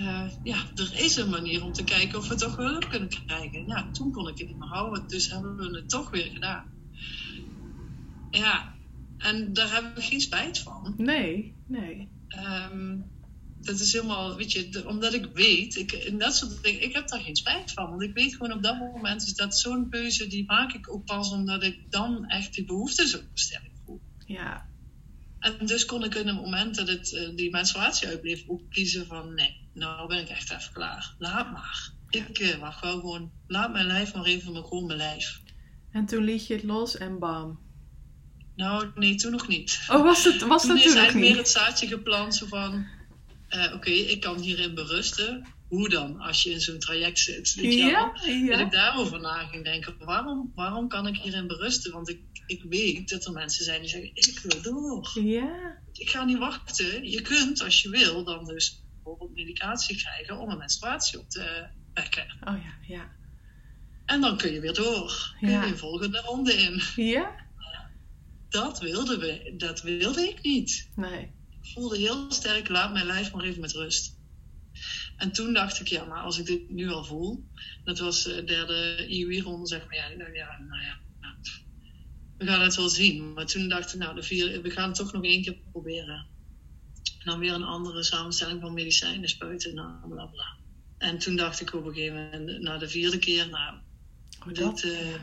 [0.00, 3.66] uh, ja, er is een manier om te kijken of we toch hulp kunnen krijgen.
[3.66, 6.64] Ja, toen kon ik het niet meer houden, dus hebben we het toch weer gedaan.
[8.30, 8.74] Ja,
[9.18, 10.94] en daar hebben we geen spijt van.
[10.96, 12.08] Nee, nee.
[12.72, 13.16] Um,
[13.60, 17.08] dat is helemaal, weet je, omdat ik weet, ik, en dat soort dingen, ik heb
[17.08, 17.90] daar geen spijt van.
[17.90, 21.04] Want ik weet gewoon op dat moment is dat zo'n keuze, die maak ik ook
[21.04, 24.00] pas omdat ik dan echt die behoefte zo sterk voel.
[24.26, 24.66] Ja.
[25.40, 29.06] En dus kon ik in het moment dat het, uh, die menstruatie uitbleef ook kiezen
[29.06, 31.14] van nee, nou ben ik echt even klaar.
[31.18, 31.90] Laat maar.
[32.10, 35.40] Ik uh, mag wel gewoon, laat mijn lijf maar even maar gewoon mijn lijf.
[35.92, 37.60] En toen liet je het los en bam.
[38.56, 39.84] Nou, nee, toen nog niet.
[39.88, 41.12] Oh, was, het, was toen dat toen nog niet?
[41.12, 42.86] Toen is meer het zaadje geplant zo van,
[43.48, 45.46] uh, oké, okay, ik kan hierin berusten.
[45.68, 47.54] Hoe dan, als je in zo'n traject zit?
[47.54, 48.12] Weet je ja.
[48.50, 51.92] Dat ik daarover na ging denken, waarom, waarom kan ik hierin berusten?
[51.92, 55.10] Want ik, ik weet dat er mensen zijn die zeggen, ik wil door.
[55.22, 55.78] Ja.
[55.92, 57.10] Ik ga niet wachten.
[57.10, 61.66] Je kunt, als je wil, dan dus bijvoorbeeld medicatie krijgen om een menstruatie op te
[61.94, 62.36] wekken.
[62.44, 63.10] Oh ja, ja.
[64.06, 65.34] En dan kun je weer door.
[65.40, 65.62] Kun Ja.
[65.62, 66.82] je weer volgende ronde in.
[66.96, 67.46] Ja?
[68.48, 69.54] Dat wilden we.
[69.56, 70.88] Dat wilde ik niet.
[70.96, 71.32] Nee.
[71.62, 74.16] Ik voelde heel sterk, laat mijn lijf maar even met rust.
[75.18, 77.44] En toen dacht ik, ja, maar als ik dit nu al voel.
[77.84, 79.94] Dat was de derde IUI-ronde, zeg maar.
[79.94, 80.98] Ja, nou ja, nou ja.
[81.20, 81.34] Nou,
[82.36, 83.32] we gaan het wel zien.
[83.32, 86.26] Maar toen dacht ik, nou, de vier, we gaan het toch nog één keer proberen.
[87.18, 90.56] En dan weer een andere samenstelling van medicijnen spuiten, nou, bla bla.
[90.98, 93.78] En toen dacht ik op een gegeven moment, na de vierde keer, nou,
[94.46, 95.14] Oh, dat- eh,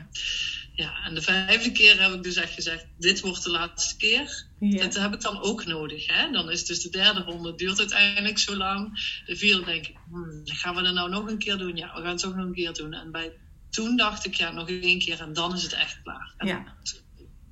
[0.76, 4.46] ja, en de vijfde keer heb ik dus echt gezegd, dit wordt de laatste keer.
[4.60, 4.82] ja.
[4.82, 6.06] Dat heb ik dan ook nodig.
[6.06, 6.30] Hè?
[6.30, 8.92] Dan is dus de derde ronde, duurt uiteindelijk zo lang.
[9.26, 11.76] De vierde denk ik, hmm, gaan we dat nou nog een keer doen?
[11.76, 12.92] Ja, we gaan het toch nog een keer doen.
[12.92, 13.32] En bij,
[13.70, 16.34] toen dacht ik, ja, nog één keer en dan is het echt klaar.
[16.36, 16.76] En ja.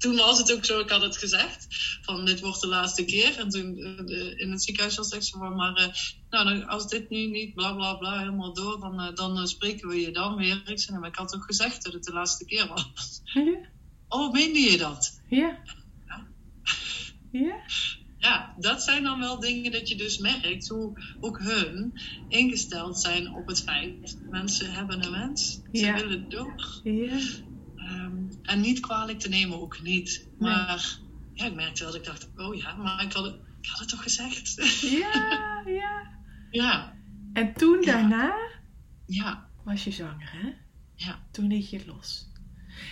[0.05, 1.67] Toen was het ook zo, ik had het gezegd,
[2.03, 3.39] van dit wordt de laatste keer.
[3.39, 5.87] En toen eh, in het ziekenhuis was het zo van, maar eh,
[6.31, 10.01] nou, als dit nu niet bla bla bla helemaal door, dan, eh, dan spreken we
[10.01, 10.63] je dan weer.
[10.65, 13.21] Ik zei, maar ik had ook gezegd dat het de laatste keer was.
[13.25, 13.43] Ja.
[14.09, 15.21] Oh, meende je dat?
[15.29, 15.63] Ja.
[17.31, 17.57] Ja.
[18.19, 21.93] Ja, dat zijn dan wel dingen dat je dus merkt hoe ook hun
[22.29, 24.19] ingesteld zijn op het feit.
[24.31, 25.95] Mensen hebben een wens, ze Ja.
[25.95, 26.81] willen door.
[26.83, 27.19] Ja.
[27.85, 30.29] Ehm, en niet kwalijk te nemen ook niet.
[30.39, 30.89] Maar
[31.35, 33.79] ja, ik merkte wel dat ik dacht, oh ja, maar ik had, het- ik had
[33.79, 34.55] het toch gezegd?
[34.81, 35.13] Ja.
[35.67, 36.03] Ja.
[36.51, 36.95] ja,
[37.33, 37.93] En toen Ja.
[37.93, 38.35] daarna
[39.07, 40.53] ja, was je zwanger, hè?
[40.95, 41.19] ja.
[41.31, 42.29] Toen liet je het los.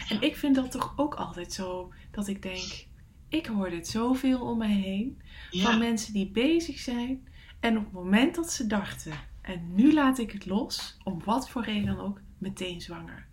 [0.09, 2.87] En ik vind dat toch ook altijd zo dat ik denk,
[3.29, 7.29] ik hoor dit zoveel om mij heen van mensen die bezig zijn
[7.61, 9.13] en op het moment dat ze dachten,
[9.43, 13.27] en nu laat ik het los, om wat voor reden dan ook, meteen zwanger.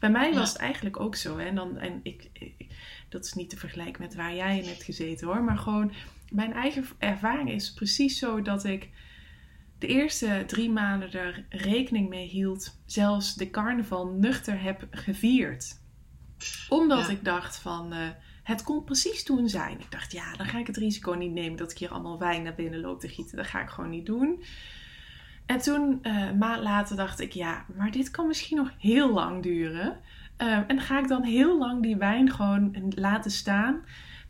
[0.00, 0.38] Bij mij Ja.
[0.38, 1.38] was het eigenlijk ook zo.
[1.38, 1.44] Hè?
[1.46, 2.66] En dan, en ik, ik-
[3.08, 5.42] dat is niet te vergelijken met waar jij in hebt gezeten hoor.
[5.42, 5.92] Maar gewoon,
[6.30, 8.88] mijn eigen ervaring is precies zo dat ik
[9.78, 12.78] de eerste drie maanden er rekening mee hield.
[12.86, 15.80] Zelfs de carnaval nuchter heb gevierd.
[16.68, 17.12] Omdat Ja.
[17.12, 18.08] ik dacht van, eh,
[18.42, 19.80] het kon precies toen zijn.
[19.80, 22.42] Ik dacht, ja, dan ga ik het risico niet nemen dat ik hier allemaal wijn
[22.42, 23.36] naar binnen loop te gieten.
[23.36, 24.42] Dat ga ik gewoon niet doen.
[25.46, 29.12] En toen, eh, een maand later, dacht ik, ja, maar dit kan misschien nog heel
[29.12, 29.96] lang duren.
[30.36, 33.72] Eh, en ga ik dan heel lang die wijn gewoon laten staan?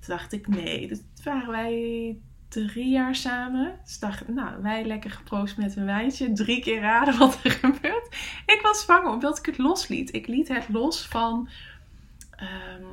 [0.00, 2.16] Toen dacht ik, nee, dat waren wij
[2.48, 3.78] drie jaar samen.
[3.84, 6.32] Dus dacht, nou, wij lekker geproost met een wijntje.
[6.32, 8.16] Drie keer raden wat er gebeurt.
[8.46, 10.14] Ik was zwanger omdat ik het losliet.
[10.14, 11.48] Ik liet het los van,
[12.30, 12.84] ehm,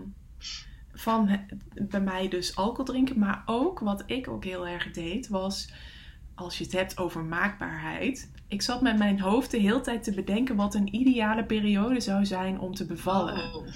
[0.94, 1.40] van
[1.74, 3.20] bij mij dus alcohol drinken.
[3.20, 5.74] Maar ook, wat ik ook heel erg deed, was
[6.36, 8.32] als je het hebt over maakbaarheid.
[8.48, 12.26] Ik zat met mijn hoofd de hele tijd te bedenken wat een ideale periode zou
[12.26, 13.54] zijn om te bevallen.
[13.56, 13.68] Oh,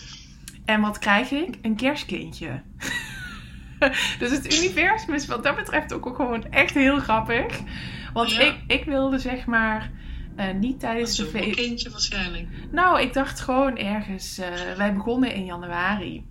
[0.66, 1.58] En wat krijg ik?
[1.62, 2.62] Een kerstkindje.
[4.20, 7.60] dus het universum is wat dat betreft ook gewoon echt heel grappig.
[8.14, 8.40] Want Ja.
[8.42, 9.92] ik, ik wilde zeg maar
[10.36, 11.56] eh, niet tijdens de feest...
[11.56, 12.48] kindje waarschijnlijk.
[12.72, 14.38] Nou, ik dacht gewoon ergens...
[14.38, 16.26] eh, wij begonnen in januari.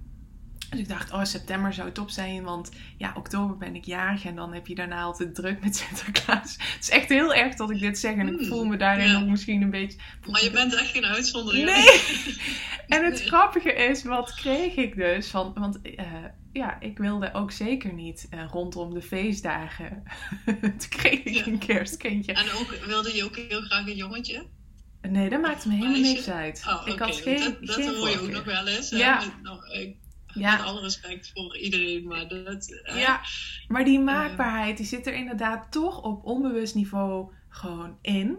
[0.70, 2.42] Dus ik dacht, oh, september zou top zijn.
[2.42, 4.24] Want ja, oktober ben ik jarig.
[4.24, 6.56] En dan heb je daarna altijd druk met Sinterklaas.
[6.58, 8.14] Het is echt heel erg dat ik dit zeg.
[8.16, 9.20] En ik Hmm, voel me daarin ja.
[9.20, 9.98] ook misschien een beetje...
[10.30, 11.64] Maar je bent echt geen uitzondering.
[11.64, 12.00] Nee!
[12.88, 13.26] En het Nee.
[13.26, 15.28] grappige is, wat kreeg ik dus?
[15.30, 16.06] Van, want eh,
[16.52, 20.02] ja, ik wilde ook zeker niet eh, rondom de feestdagen.
[20.60, 21.46] Toen kreeg ik Ja.
[21.46, 22.32] een kerstkindje.
[22.32, 24.46] En ook, wilde je ook heel graag een jongetje?
[25.08, 26.64] Nee, dat maakte me helemaal niks uit.
[26.68, 28.90] Oh, ik had geen, dat, dat geen hoor je ook nog wel eens.
[28.90, 29.18] Ja.
[29.18, 29.96] Met, nou, ik,
[30.38, 30.56] Ja.
[30.56, 32.80] Met alle respect voor iedereen, maar dat...
[32.84, 33.20] eh, Ja,
[33.68, 38.38] maar die maakbaarheid die zit er inderdaad toch op onbewust niveau gewoon in.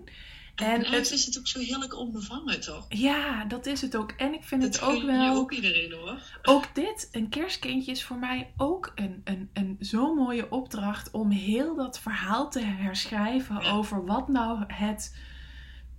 [0.56, 2.86] En, En het- is het ook zo heerlijk onbevangen, toch?
[2.90, 4.12] Ja, dat is het ook.
[4.12, 5.36] En ik vind Dat het ook wel...
[5.36, 6.22] ook iedereen, hoor.
[6.44, 11.30] Ook dit, een kerstkindje, is voor mij ook een, een, een zo'n mooie opdracht om
[11.32, 13.72] heel dat verhaal te herschrijven Ja.
[13.72, 15.16] over wat nou het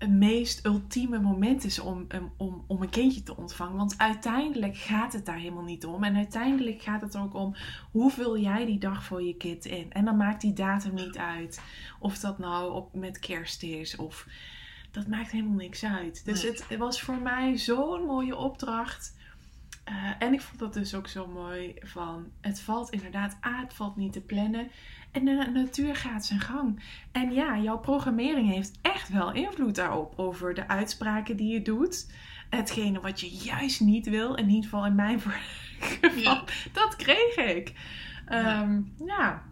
[0.07, 3.77] meest ultieme moment is om, om- om, een kindje te ontvangen.
[3.77, 6.05] Want uiteindelijk gaat het daar helemaal niet om.
[6.05, 7.55] En uiteindelijk gaat het ook om
[7.91, 9.93] hoe vul jij die dag voor je kind in.
[9.93, 11.61] En dan maakt die datum niet uit.
[11.99, 14.27] Of dat nou op, met kerst is of...
[14.91, 16.25] Dat maakt helemaal niks uit.
[16.25, 16.53] Dus Nee.
[16.53, 19.17] het was voor mij zo'n mooie opdracht.
[19.85, 22.27] Eh, en ik vond dat dus ook zo mooi van...
[22.41, 24.71] Het valt inderdaad, A, het valt niet te plannen.
[25.19, 26.83] En de na- natuur gaat zijn gang.
[27.13, 30.13] En ja, jouw programmering heeft echt wel invloed daarop.
[30.17, 32.13] Over de uitspraken die je doet.
[32.51, 34.35] Hetgene wat je juist niet wil.
[34.35, 36.17] In ieder geval in mijn geval.
[36.17, 36.45] Ja.
[36.73, 37.73] Dat kreeg ik.
[38.29, 38.63] Ja.
[38.63, 39.43] Ehm, ja.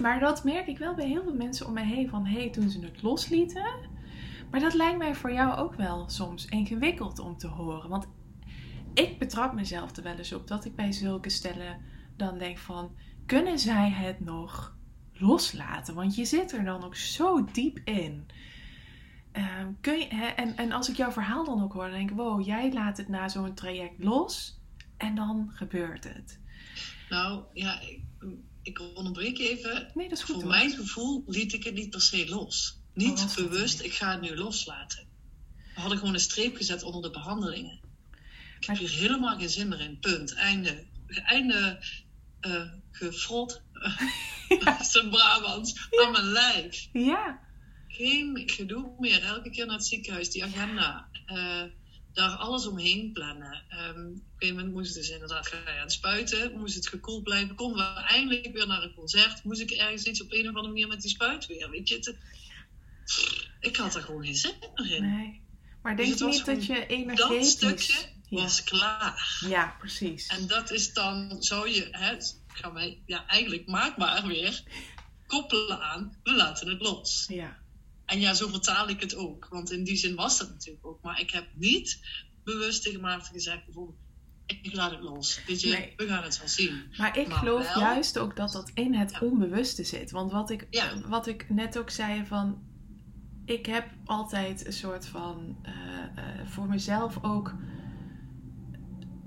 [0.00, 2.08] Maar dat merk ik wel bij heel veel mensen om mij heen.
[2.08, 3.88] Van, hé, hey, toen ze het loslieten...
[4.50, 7.88] Maar dat lijkt mij voor jou ook wel soms ingewikkeld om te horen.
[7.88, 8.08] Want
[8.94, 11.80] ik betrap mezelf er wel eens op dat ik bij zulke stellen
[12.16, 12.90] dan denk van...
[13.26, 14.78] Kunnen zij het nog
[15.20, 15.94] loslaten?
[15.94, 18.26] Want je zit er dan ook zo diep in.
[19.32, 22.10] Ehm, kun je, hè, en, en als ik jouw verhaal dan ook hoor, dan denk
[22.10, 22.16] ik...
[22.16, 24.58] Wow, jij laat het na zo'n traject los
[24.96, 26.38] en dan gebeurt het.
[27.08, 28.00] Nou, ja, ik,
[28.62, 29.90] ik onderbreek je even.
[29.94, 30.52] Nee, dat is goed Voor hoor.
[30.52, 32.78] mijn gevoel liet ik het niet per se los.
[32.78, 35.06] Oh, Niet dat bewust, ik ga het nu loslaten.
[35.74, 37.80] We hadden gewoon een streep gezet onder de behandelingen.
[38.60, 39.98] Ik heb hier helemaal geen zin meer in.
[39.98, 40.34] Punt.
[40.34, 40.84] Einde.
[41.06, 41.78] Einde
[42.40, 43.62] uh, gefrot.
[44.90, 45.88] Zijn Brabants.
[46.04, 46.88] Aan mijn lijf.
[46.92, 47.40] Ja.
[47.88, 49.22] Geen gedoe meer.
[49.22, 50.30] Elke keer naar het ziekenhuis.
[50.30, 51.08] Die agenda.
[51.26, 51.62] Uh,
[52.12, 53.62] daar alles omheen plannen.
[53.72, 56.58] Um, op een gegeven moment moest het dus inderdaad gaan aan het spuiten.
[56.58, 57.54] Moest het gekoeld blijven.
[57.54, 59.44] Konden we eindelijk weer naar een concert.
[59.44, 61.70] Moest ik ergens iets op een of andere manier met die spuit weer.
[61.70, 62.16] Weet je, het,
[63.60, 65.16] ik had er gewoon geen zin meer in.
[65.16, 65.40] Nee.
[65.82, 67.58] Maar denk dus je niet dat je energetisch...
[67.58, 69.44] Dat stukje was klaar.
[69.48, 70.26] Ja, precies.
[70.26, 72.16] En dat is dan, zou je, hè,
[72.52, 74.62] gaan wij, ja, eigenlijk maak maar weer
[75.26, 77.24] koppelen aan, we laten het los.
[77.28, 77.58] Ja.
[78.04, 79.46] En ja, zo vertaal ik het ook.
[79.50, 81.02] Want in die zin was dat natuurlijk ook.
[81.02, 82.00] Maar ik heb niet
[82.44, 83.98] bewust tegen Maarten gezegd, bijvoorbeeld,
[84.46, 85.40] ik laat het los.
[85.46, 86.82] Weet je, we gaan het wel zien.
[86.96, 90.10] Maar ik geloof juist ook dat dat in het onbewuste zit.
[90.10, 90.66] Want wat ik,
[91.06, 92.68] wat ik net ook zei van...
[93.44, 95.56] Ik heb altijd een soort van...
[95.66, 95.72] Uh,
[96.16, 97.54] uh, voor mezelf ook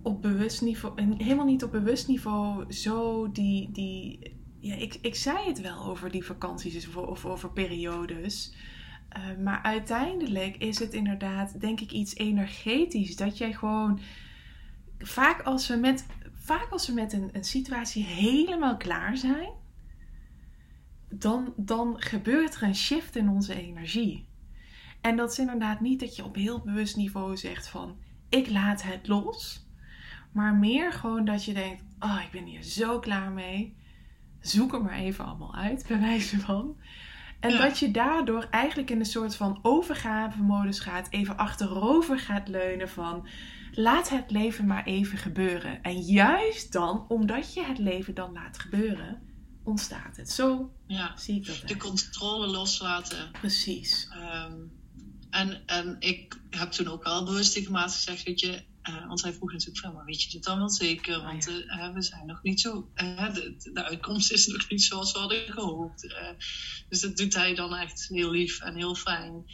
[0.04, 0.98] op bewust niveau...
[0.98, 3.72] En helemaal niet op bewust niveau zo die...
[3.72, 4.20] die
[4.60, 8.56] ja, ik, ik zei het wel over die vakanties of, of over periodes.
[9.18, 13.16] Uh, maar uiteindelijk is het inderdaad, denk ik, iets energetisch.
[13.16, 14.00] Dat jij gewoon.
[15.00, 19.50] Vaak als we met, vaak als we met een, een situatie helemaal klaar zijn,
[21.10, 24.28] dan, dan gebeurt er een shift in onze energie.
[25.02, 27.98] En dat is inderdaad niet dat je op heel bewust niveau zegt van
[28.30, 29.63] ik laat het los.
[30.34, 33.76] Maar meer gewoon dat je denkt, oh ik ben hier zo klaar mee.
[34.42, 36.78] Zoek er maar even allemaal uit, bij wijze van.
[37.40, 42.90] En dat je daardoor eigenlijk in een soort van overgave-modus gaat, even achterover gaat leunen
[42.90, 43.28] van
[43.72, 45.82] laat het leven maar even gebeuren.
[45.82, 49.22] En juist dan, omdat je het leven dan laat gebeuren,
[49.64, 50.30] ontstaat het.
[50.30, 51.18] Zo ja.
[51.18, 51.64] zie ik dat.
[51.68, 53.32] De controle loslaten.
[53.32, 54.08] Precies.
[54.12, 54.58] Ehm,
[55.30, 59.34] en, en ik heb toen ook wel bewust tegen gezegd, weet je, uh, want hij
[59.34, 61.18] vroeg natuurlijk van, maar weet je dit dan wel zeker?
[61.18, 64.84] Oh, want uh, we zijn nog niet zo, uh, de, de, uitkomst is nog niet
[64.84, 66.16] zoals we hadden gehoopt.
[66.90, 69.46] dus dat doet hij dan echt heel lief en heel fijn.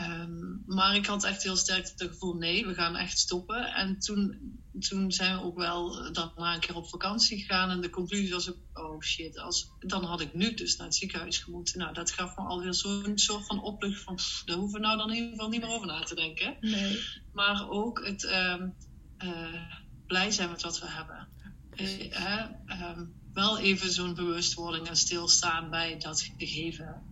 [0.00, 3.74] Um, maar ik had echt heel sterk het gevoel, nee, we gaan echt stoppen.
[3.74, 4.38] En toen,
[4.78, 7.70] toen zijn we ook wel daarna een keer op vakantie gegaan.
[7.70, 10.96] En de conclusie was ook, oh shit, als, dan had ik nu dus naar het
[10.96, 11.78] ziekenhuis gemoeten.
[11.78, 15.10] Nou, dat gaf me alweer zo'n soort van oplucht van, daar hoeven we nou dan
[15.10, 16.56] in ieder geval niet meer over na te denken.
[16.60, 17.00] Nee.
[17.32, 18.74] Maar ook het um,
[19.18, 19.62] uh,
[20.06, 21.28] blij zijn met wat we hebben.
[21.76, 22.44] Uh,
[22.90, 27.02] um, wel even zo'n bewustwording en stilstaan bij dat gegeven.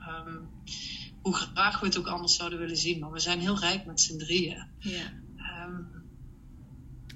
[1.26, 2.98] Hoe graag we het ook anders zouden willen zien.
[2.98, 4.66] Maar we zijn heel rijk met z'n drieën.
[4.78, 5.12] Ja.
[5.66, 5.88] Um,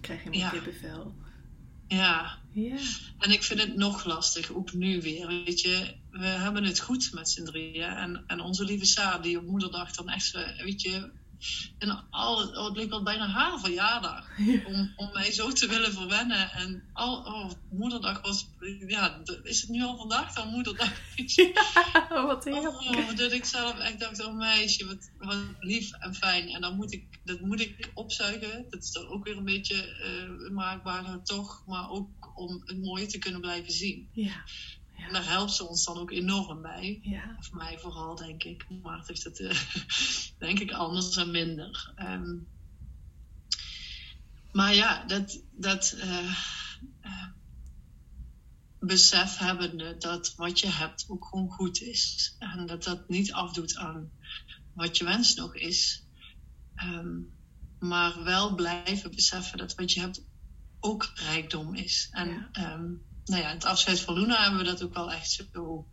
[0.01, 0.49] Krijg je een ja.
[0.49, 1.15] kippenvel.
[1.87, 2.39] Ja.
[2.53, 2.77] ja.
[3.19, 5.27] En ik vind het nog lastig, ook nu weer.
[5.27, 7.83] Weet je, we hebben het goed met z'n drieën.
[7.83, 10.33] En, en onze lieve Saar, die op moederdag dan echt,
[10.63, 11.11] weet je,
[11.78, 14.26] en al, oh, het leek al bijna haar verjaardag.
[14.66, 16.51] Om, om mij zo te willen verwennen.
[16.51, 18.49] En al, oh, moederdag was,
[18.86, 20.93] ja, is het nu al vandaag dan moederdag?
[22.11, 22.80] Ja, wat heerlijk.
[22.80, 26.49] Oh, dat ik zelf echt dacht, oh meisje, wat, wat lief en fijn.
[26.49, 28.66] En dan moet ik, dat moet ik opzuigen.
[28.70, 29.97] Dat is dan ook weer een beetje
[30.45, 31.62] uh, maakbaar toch.
[31.66, 34.09] Maar ook om het mooie te kunnen blijven zien.
[34.12, 34.45] Ja.
[35.07, 36.99] En daar helpt ze ons dan ook enorm bij.
[37.03, 37.37] Ja.
[37.39, 38.67] Of mij vooral, denk ik.
[38.83, 39.61] Maar is het uh,
[40.47, 41.93] denk ik anders en minder.
[41.99, 42.49] Um,
[44.53, 46.35] maar ja, dat, dat uh,
[47.05, 47.27] uh,
[48.79, 52.35] besef hebbende dat wat je hebt ook gewoon goed is.
[52.39, 54.11] En dat dat niet afdoet aan
[54.73, 56.05] wat je wens nog is.
[56.85, 57.33] Um,
[57.79, 60.25] maar wel blijven beseffen dat wat je hebt
[60.81, 62.09] ook rijkdom is.
[62.11, 62.75] En ja.
[62.75, 65.87] um, nou ja, het afscheid van Luna hebben we dat ook wel echt zo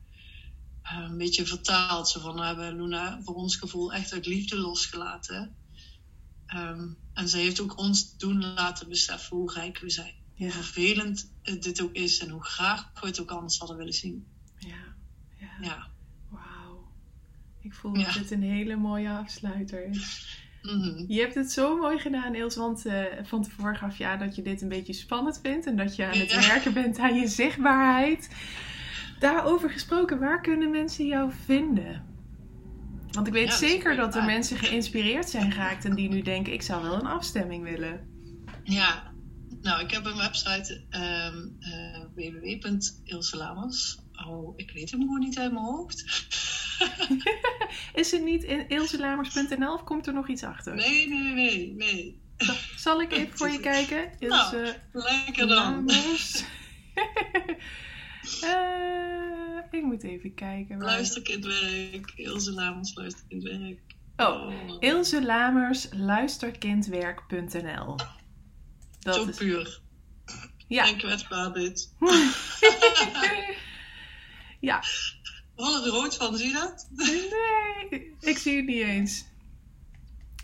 [0.84, 2.10] uh, een beetje vertaald.
[2.10, 5.56] Zo van, we hebben Luna voor ons gevoel echt uit liefde losgelaten.
[6.56, 10.14] Um, en ze heeft ook ons doen laten beseffen hoe rijk we zijn.
[10.34, 10.44] Ja.
[10.44, 14.28] Hoe vervelend dit ook is en hoe graag we het ook anders hadden willen zien.
[14.58, 14.96] Ja,
[15.38, 15.58] ja.
[15.62, 15.88] ja.
[16.30, 16.92] Wauw.
[17.62, 20.28] Ik voel dat dit een hele mooie afsluiter is.
[20.74, 21.06] Mm-hmm.
[21.08, 24.36] Je hebt het zo mooi gedaan, Els, want uh, van tevoren gaf je aan dat
[24.36, 26.48] je dit een beetje spannend vindt en dat je aan het ja.
[26.48, 28.30] werken bent aan je zichtbaarheid.
[29.20, 32.06] Daarover gesproken, waar kunnen mensen jou vinden?
[33.12, 36.54] Want ik weet ja, zeker dat er mensen geïnspireerd zijn geraakt en die nu denken:
[36.54, 38.08] ik zou wel een afstemming willen.
[38.64, 39.14] Ja,
[39.62, 42.06] nou, ik heb een website um, uh.
[44.28, 46.04] Oh, ik weet hem gewoon niet uit mijn hoofd.
[48.02, 50.76] is het niet in ilselamers.nl of komt er nog iets achter?
[50.76, 52.22] Nee, nee, nee, nee.
[52.76, 54.12] Zal ik even voor je kijken?
[54.20, 55.90] Ilse nou, lekker dan.
[58.44, 60.78] uh, ik moet even kijken.
[60.78, 60.88] Maar...
[60.88, 62.12] Luisterkindwerk.
[62.16, 63.80] Ilse Lamers luisterkindwerk.
[64.18, 67.96] Oh, Ilse Lamers luisterkindwerk.nl
[69.00, 69.80] Dat Zo is- puur.
[70.68, 70.88] Ja.
[70.88, 71.94] En kwetsbaar dit.
[74.60, 74.84] ja,
[75.58, 76.88] Er rood van, zie je dat?
[77.90, 79.26] nee, ik zie het niet eens.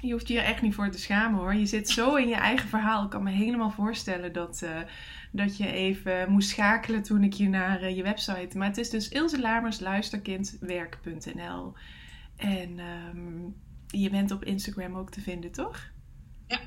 [0.02, 1.56] Je hoeft je er echt niet voor te schamen hoor.
[1.56, 3.04] Je zit zo in je eigen verhaal.
[3.04, 4.82] Ik kan me helemaal voorstellen dat, eh,
[5.32, 8.58] dat je even moest schakelen toen ik je naar eh, je website.
[8.58, 11.74] Maar het is dus Ilse Lamers luisterkindwerk.nl.
[12.36, 13.42] En ehm,
[13.88, 15.92] je bent op Instagram ook te vinden, toch?
[16.48, 16.60] Ja.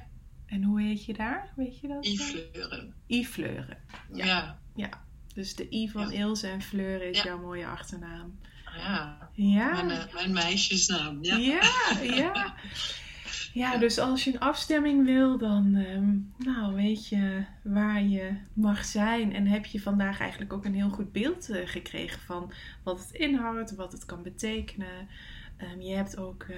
[0.46, 1.52] En hoe heet je daar?
[1.56, 2.06] Weet je dat?
[2.06, 2.94] I-fleuren.
[3.06, 3.78] I-Fleuren.
[4.12, 4.58] Ja.
[4.74, 5.05] Ja.
[5.36, 6.18] Dus de I van Ja.
[6.18, 8.38] Ilse en Fleur is jouw mooie achternaam.
[8.76, 9.30] Ja.
[9.32, 9.72] Ja.
[9.72, 11.18] Mijn, eh, mijn meisjesnaam.
[11.20, 11.36] Ja.
[11.36, 12.54] Ja, ja.
[13.52, 16.16] Ja, dus als je een afstemming wil, dan ehm,
[16.48, 19.34] nou, weet je waar je mag zijn.
[19.34, 23.10] En heb je vandaag eigenlijk ook een heel goed beeld eh, gekregen van wat het
[23.12, 25.08] inhoudt, wat het kan betekenen.
[25.56, 26.56] Ehm, je hebt ook eh,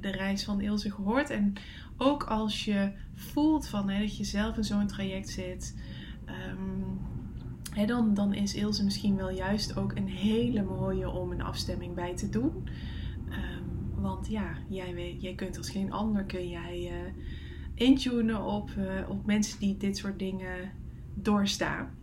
[0.00, 1.30] de reis van Ilse gehoord.
[1.30, 1.52] En
[1.96, 5.76] ook als je voelt van, hè, dat je zelf in zo'n traject zit,
[6.24, 6.96] ehm,
[7.86, 12.16] dan, dan is Ilse misschien wel juist ook een hele mooie om een afstemming bij
[12.16, 12.68] te doen.
[13.30, 17.12] Ehm, want ja, jij, weet, jij kunt als geen ander kun jij eh
[17.78, 20.72] intunen op, eh, op mensen die dit soort dingen
[21.14, 21.96] doorstaan.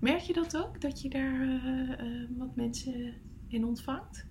[0.00, 0.80] Merk je dat ook?
[0.80, 1.40] Dat je daar
[1.98, 3.14] eh, wat mensen
[3.48, 4.26] in ontvangt?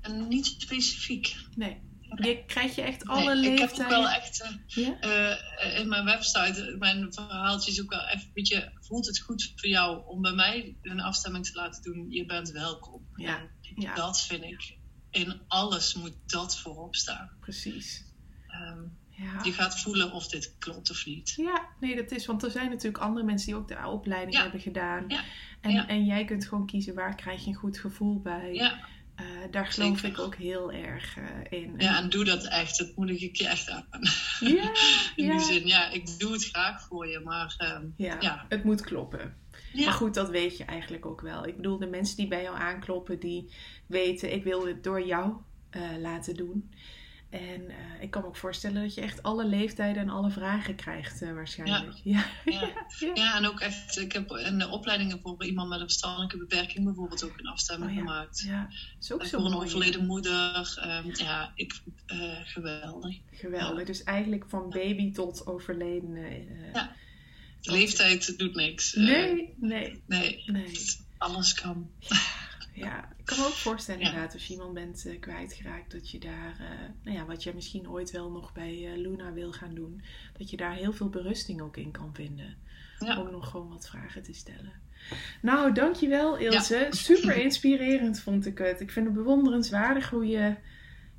[0.00, 1.36] En niet specifiek.
[1.56, 1.80] Nee.
[2.14, 4.10] Je krijg je echt Nee, alle ik heb ook wel leeftijden.
[4.22, 4.40] echt...
[4.42, 5.76] eh, Ja?
[5.78, 10.06] in mijn website, mijn verhaaltjes ook wel even, weet je, voelt het goed voor jou
[10.06, 12.06] om bij mij een afstemming te laten doen?
[12.10, 13.06] Je bent welkom.
[13.14, 13.48] Ja.
[13.94, 14.76] Dat vind ik,
[15.10, 17.30] in alles moet dat voorop staan.
[17.40, 18.04] Precies.
[18.46, 18.82] Ehm,
[19.16, 19.40] Ja.
[19.42, 21.32] je gaat voelen of dit klopt of niet.
[21.36, 22.26] Ja, nee, dat is.
[22.26, 24.42] Want er zijn natuurlijk andere mensen die ook de opleiding Ja.
[24.42, 25.04] hebben gedaan.
[25.08, 25.20] Ja.
[25.60, 25.88] En, Ja.
[25.88, 28.52] en jij kunt gewoon kiezen waar krijg je een goed gevoel bij.
[28.52, 28.78] Ja,
[29.14, 30.18] Eh, daar geloof Zeker.
[30.18, 31.74] ik ook heel erg eh, in.
[31.78, 32.78] ja, en doe dat echt.
[32.78, 33.86] Dat moedig ik je echt aan.
[34.40, 34.72] ja,
[35.16, 35.30] In ja.
[35.36, 38.46] die zin, ja, ik doe het graag voor je, maar ehm, Ja, Ja.
[38.48, 39.36] het moet kloppen.
[39.72, 41.46] ja, Maar goed, dat weet je eigenlijk ook wel.
[41.46, 43.50] Ik bedoel, de mensen die bij jou aankloppen, die
[43.86, 45.32] weten, ik wil het door jou
[45.70, 46.70] eh, laten doen.
[47.34, 50.74] En eh, ik kan me ook voorstellen dat je echt alle leeftijden en alle vragen
[50.74, 52.00] krijgt eh, waarschijnlijk.
[52.02, 52.24] Ja.
[52.44, 52.70] ja.
[53.00, 53.10] ja.
[53.14, 56.84] ja, en ook echt, ik heb in de opleidingen voor iemand met een verstandelijke beperking
[56.84, 58.02] bijvoorbeeld ook een afstemming Oh ja.
[58.02, 58.40] gemaakt.
[58.40, 58.68] Ja,
[59.00, 63.16] is ook En zo voor een overleden moeder, ehm, ja, ik, eh, geweldig.
[63.32, 63.84] Geweldig.
[63.86, 66.16] Dus eigenlijk van baby tot overleden.
[66.16, 66.92] eh, Ja.
[67.60, 68.94] De leeftijd doet niks.
[68.94, 70.80] Eh, Nee, nee, nee, nee.
[71.18, 71.90] alles kan.
[72.74, 74.06] Ja, ik kan me ook voorstellen Ja.
[74.06, 77.54] inderdaad als je iemand bent eh, kwijtgeraakt dat je daar, eh, nou ja, wat je
[77.54, 80.02] misschien ooit wel nog bij eh, Luna wil gaan doen,
[80.38, 82.56] dat je daar heel veel berusting ook in kan vinden.
[82.98, 83.20] Ja.
[83.20, 84.72] Om nog gewoon wat vragen te stellen.
[85.42, 86.86] Nou, dankjewel Ilse.
[86.90, 88.80] Super inspirerend vond ik het.
[88.80, 90.54] Ik vind het bewonderenswaardig hoe je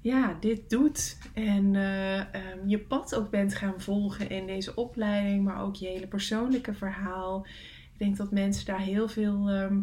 [0.06, 1.18] ja, dit doet.
[1.34, 5.88] En eh, ehm, je pad ook bent gaan volgen in deze opleiding, maar ook je
[5.88, 7.46] hele persoonlijke verhaal.
[7.94, 9.80] Ik denk dat mensen daar heel veel ehm,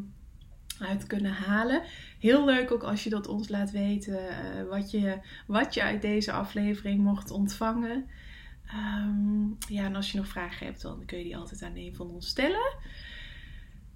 [0.84, 1.82] uit kunnen halen.
[2.18, 6.02] Heel leuk ook als je dat ons laat weten eh, wat, je, wat je uit
[6.02, 8.06] deze aflevering mocht ontvangen.
[8.66, 11.94] Ehm, ja, en als je nog vragen hebt, dan kun je die altijd aan een
[11.94, 12.76] van ons stellen.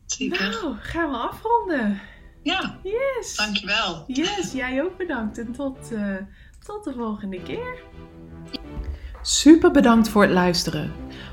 [0.07, 0.49] Zeker.
[0.51, 2.01] Nou, gaan we afronden.
[2.43, 3.37] Ja, Yes.
[3.37, 4.05] dankjewel.
[4.07, 5.39] Yes, jij ook bedankt.
[5.39, 6.17] En tot, eh,
[6.67, 7.83] tot de volgende keer.
[9.23, 10.93] Super bedankt voor het luisteren.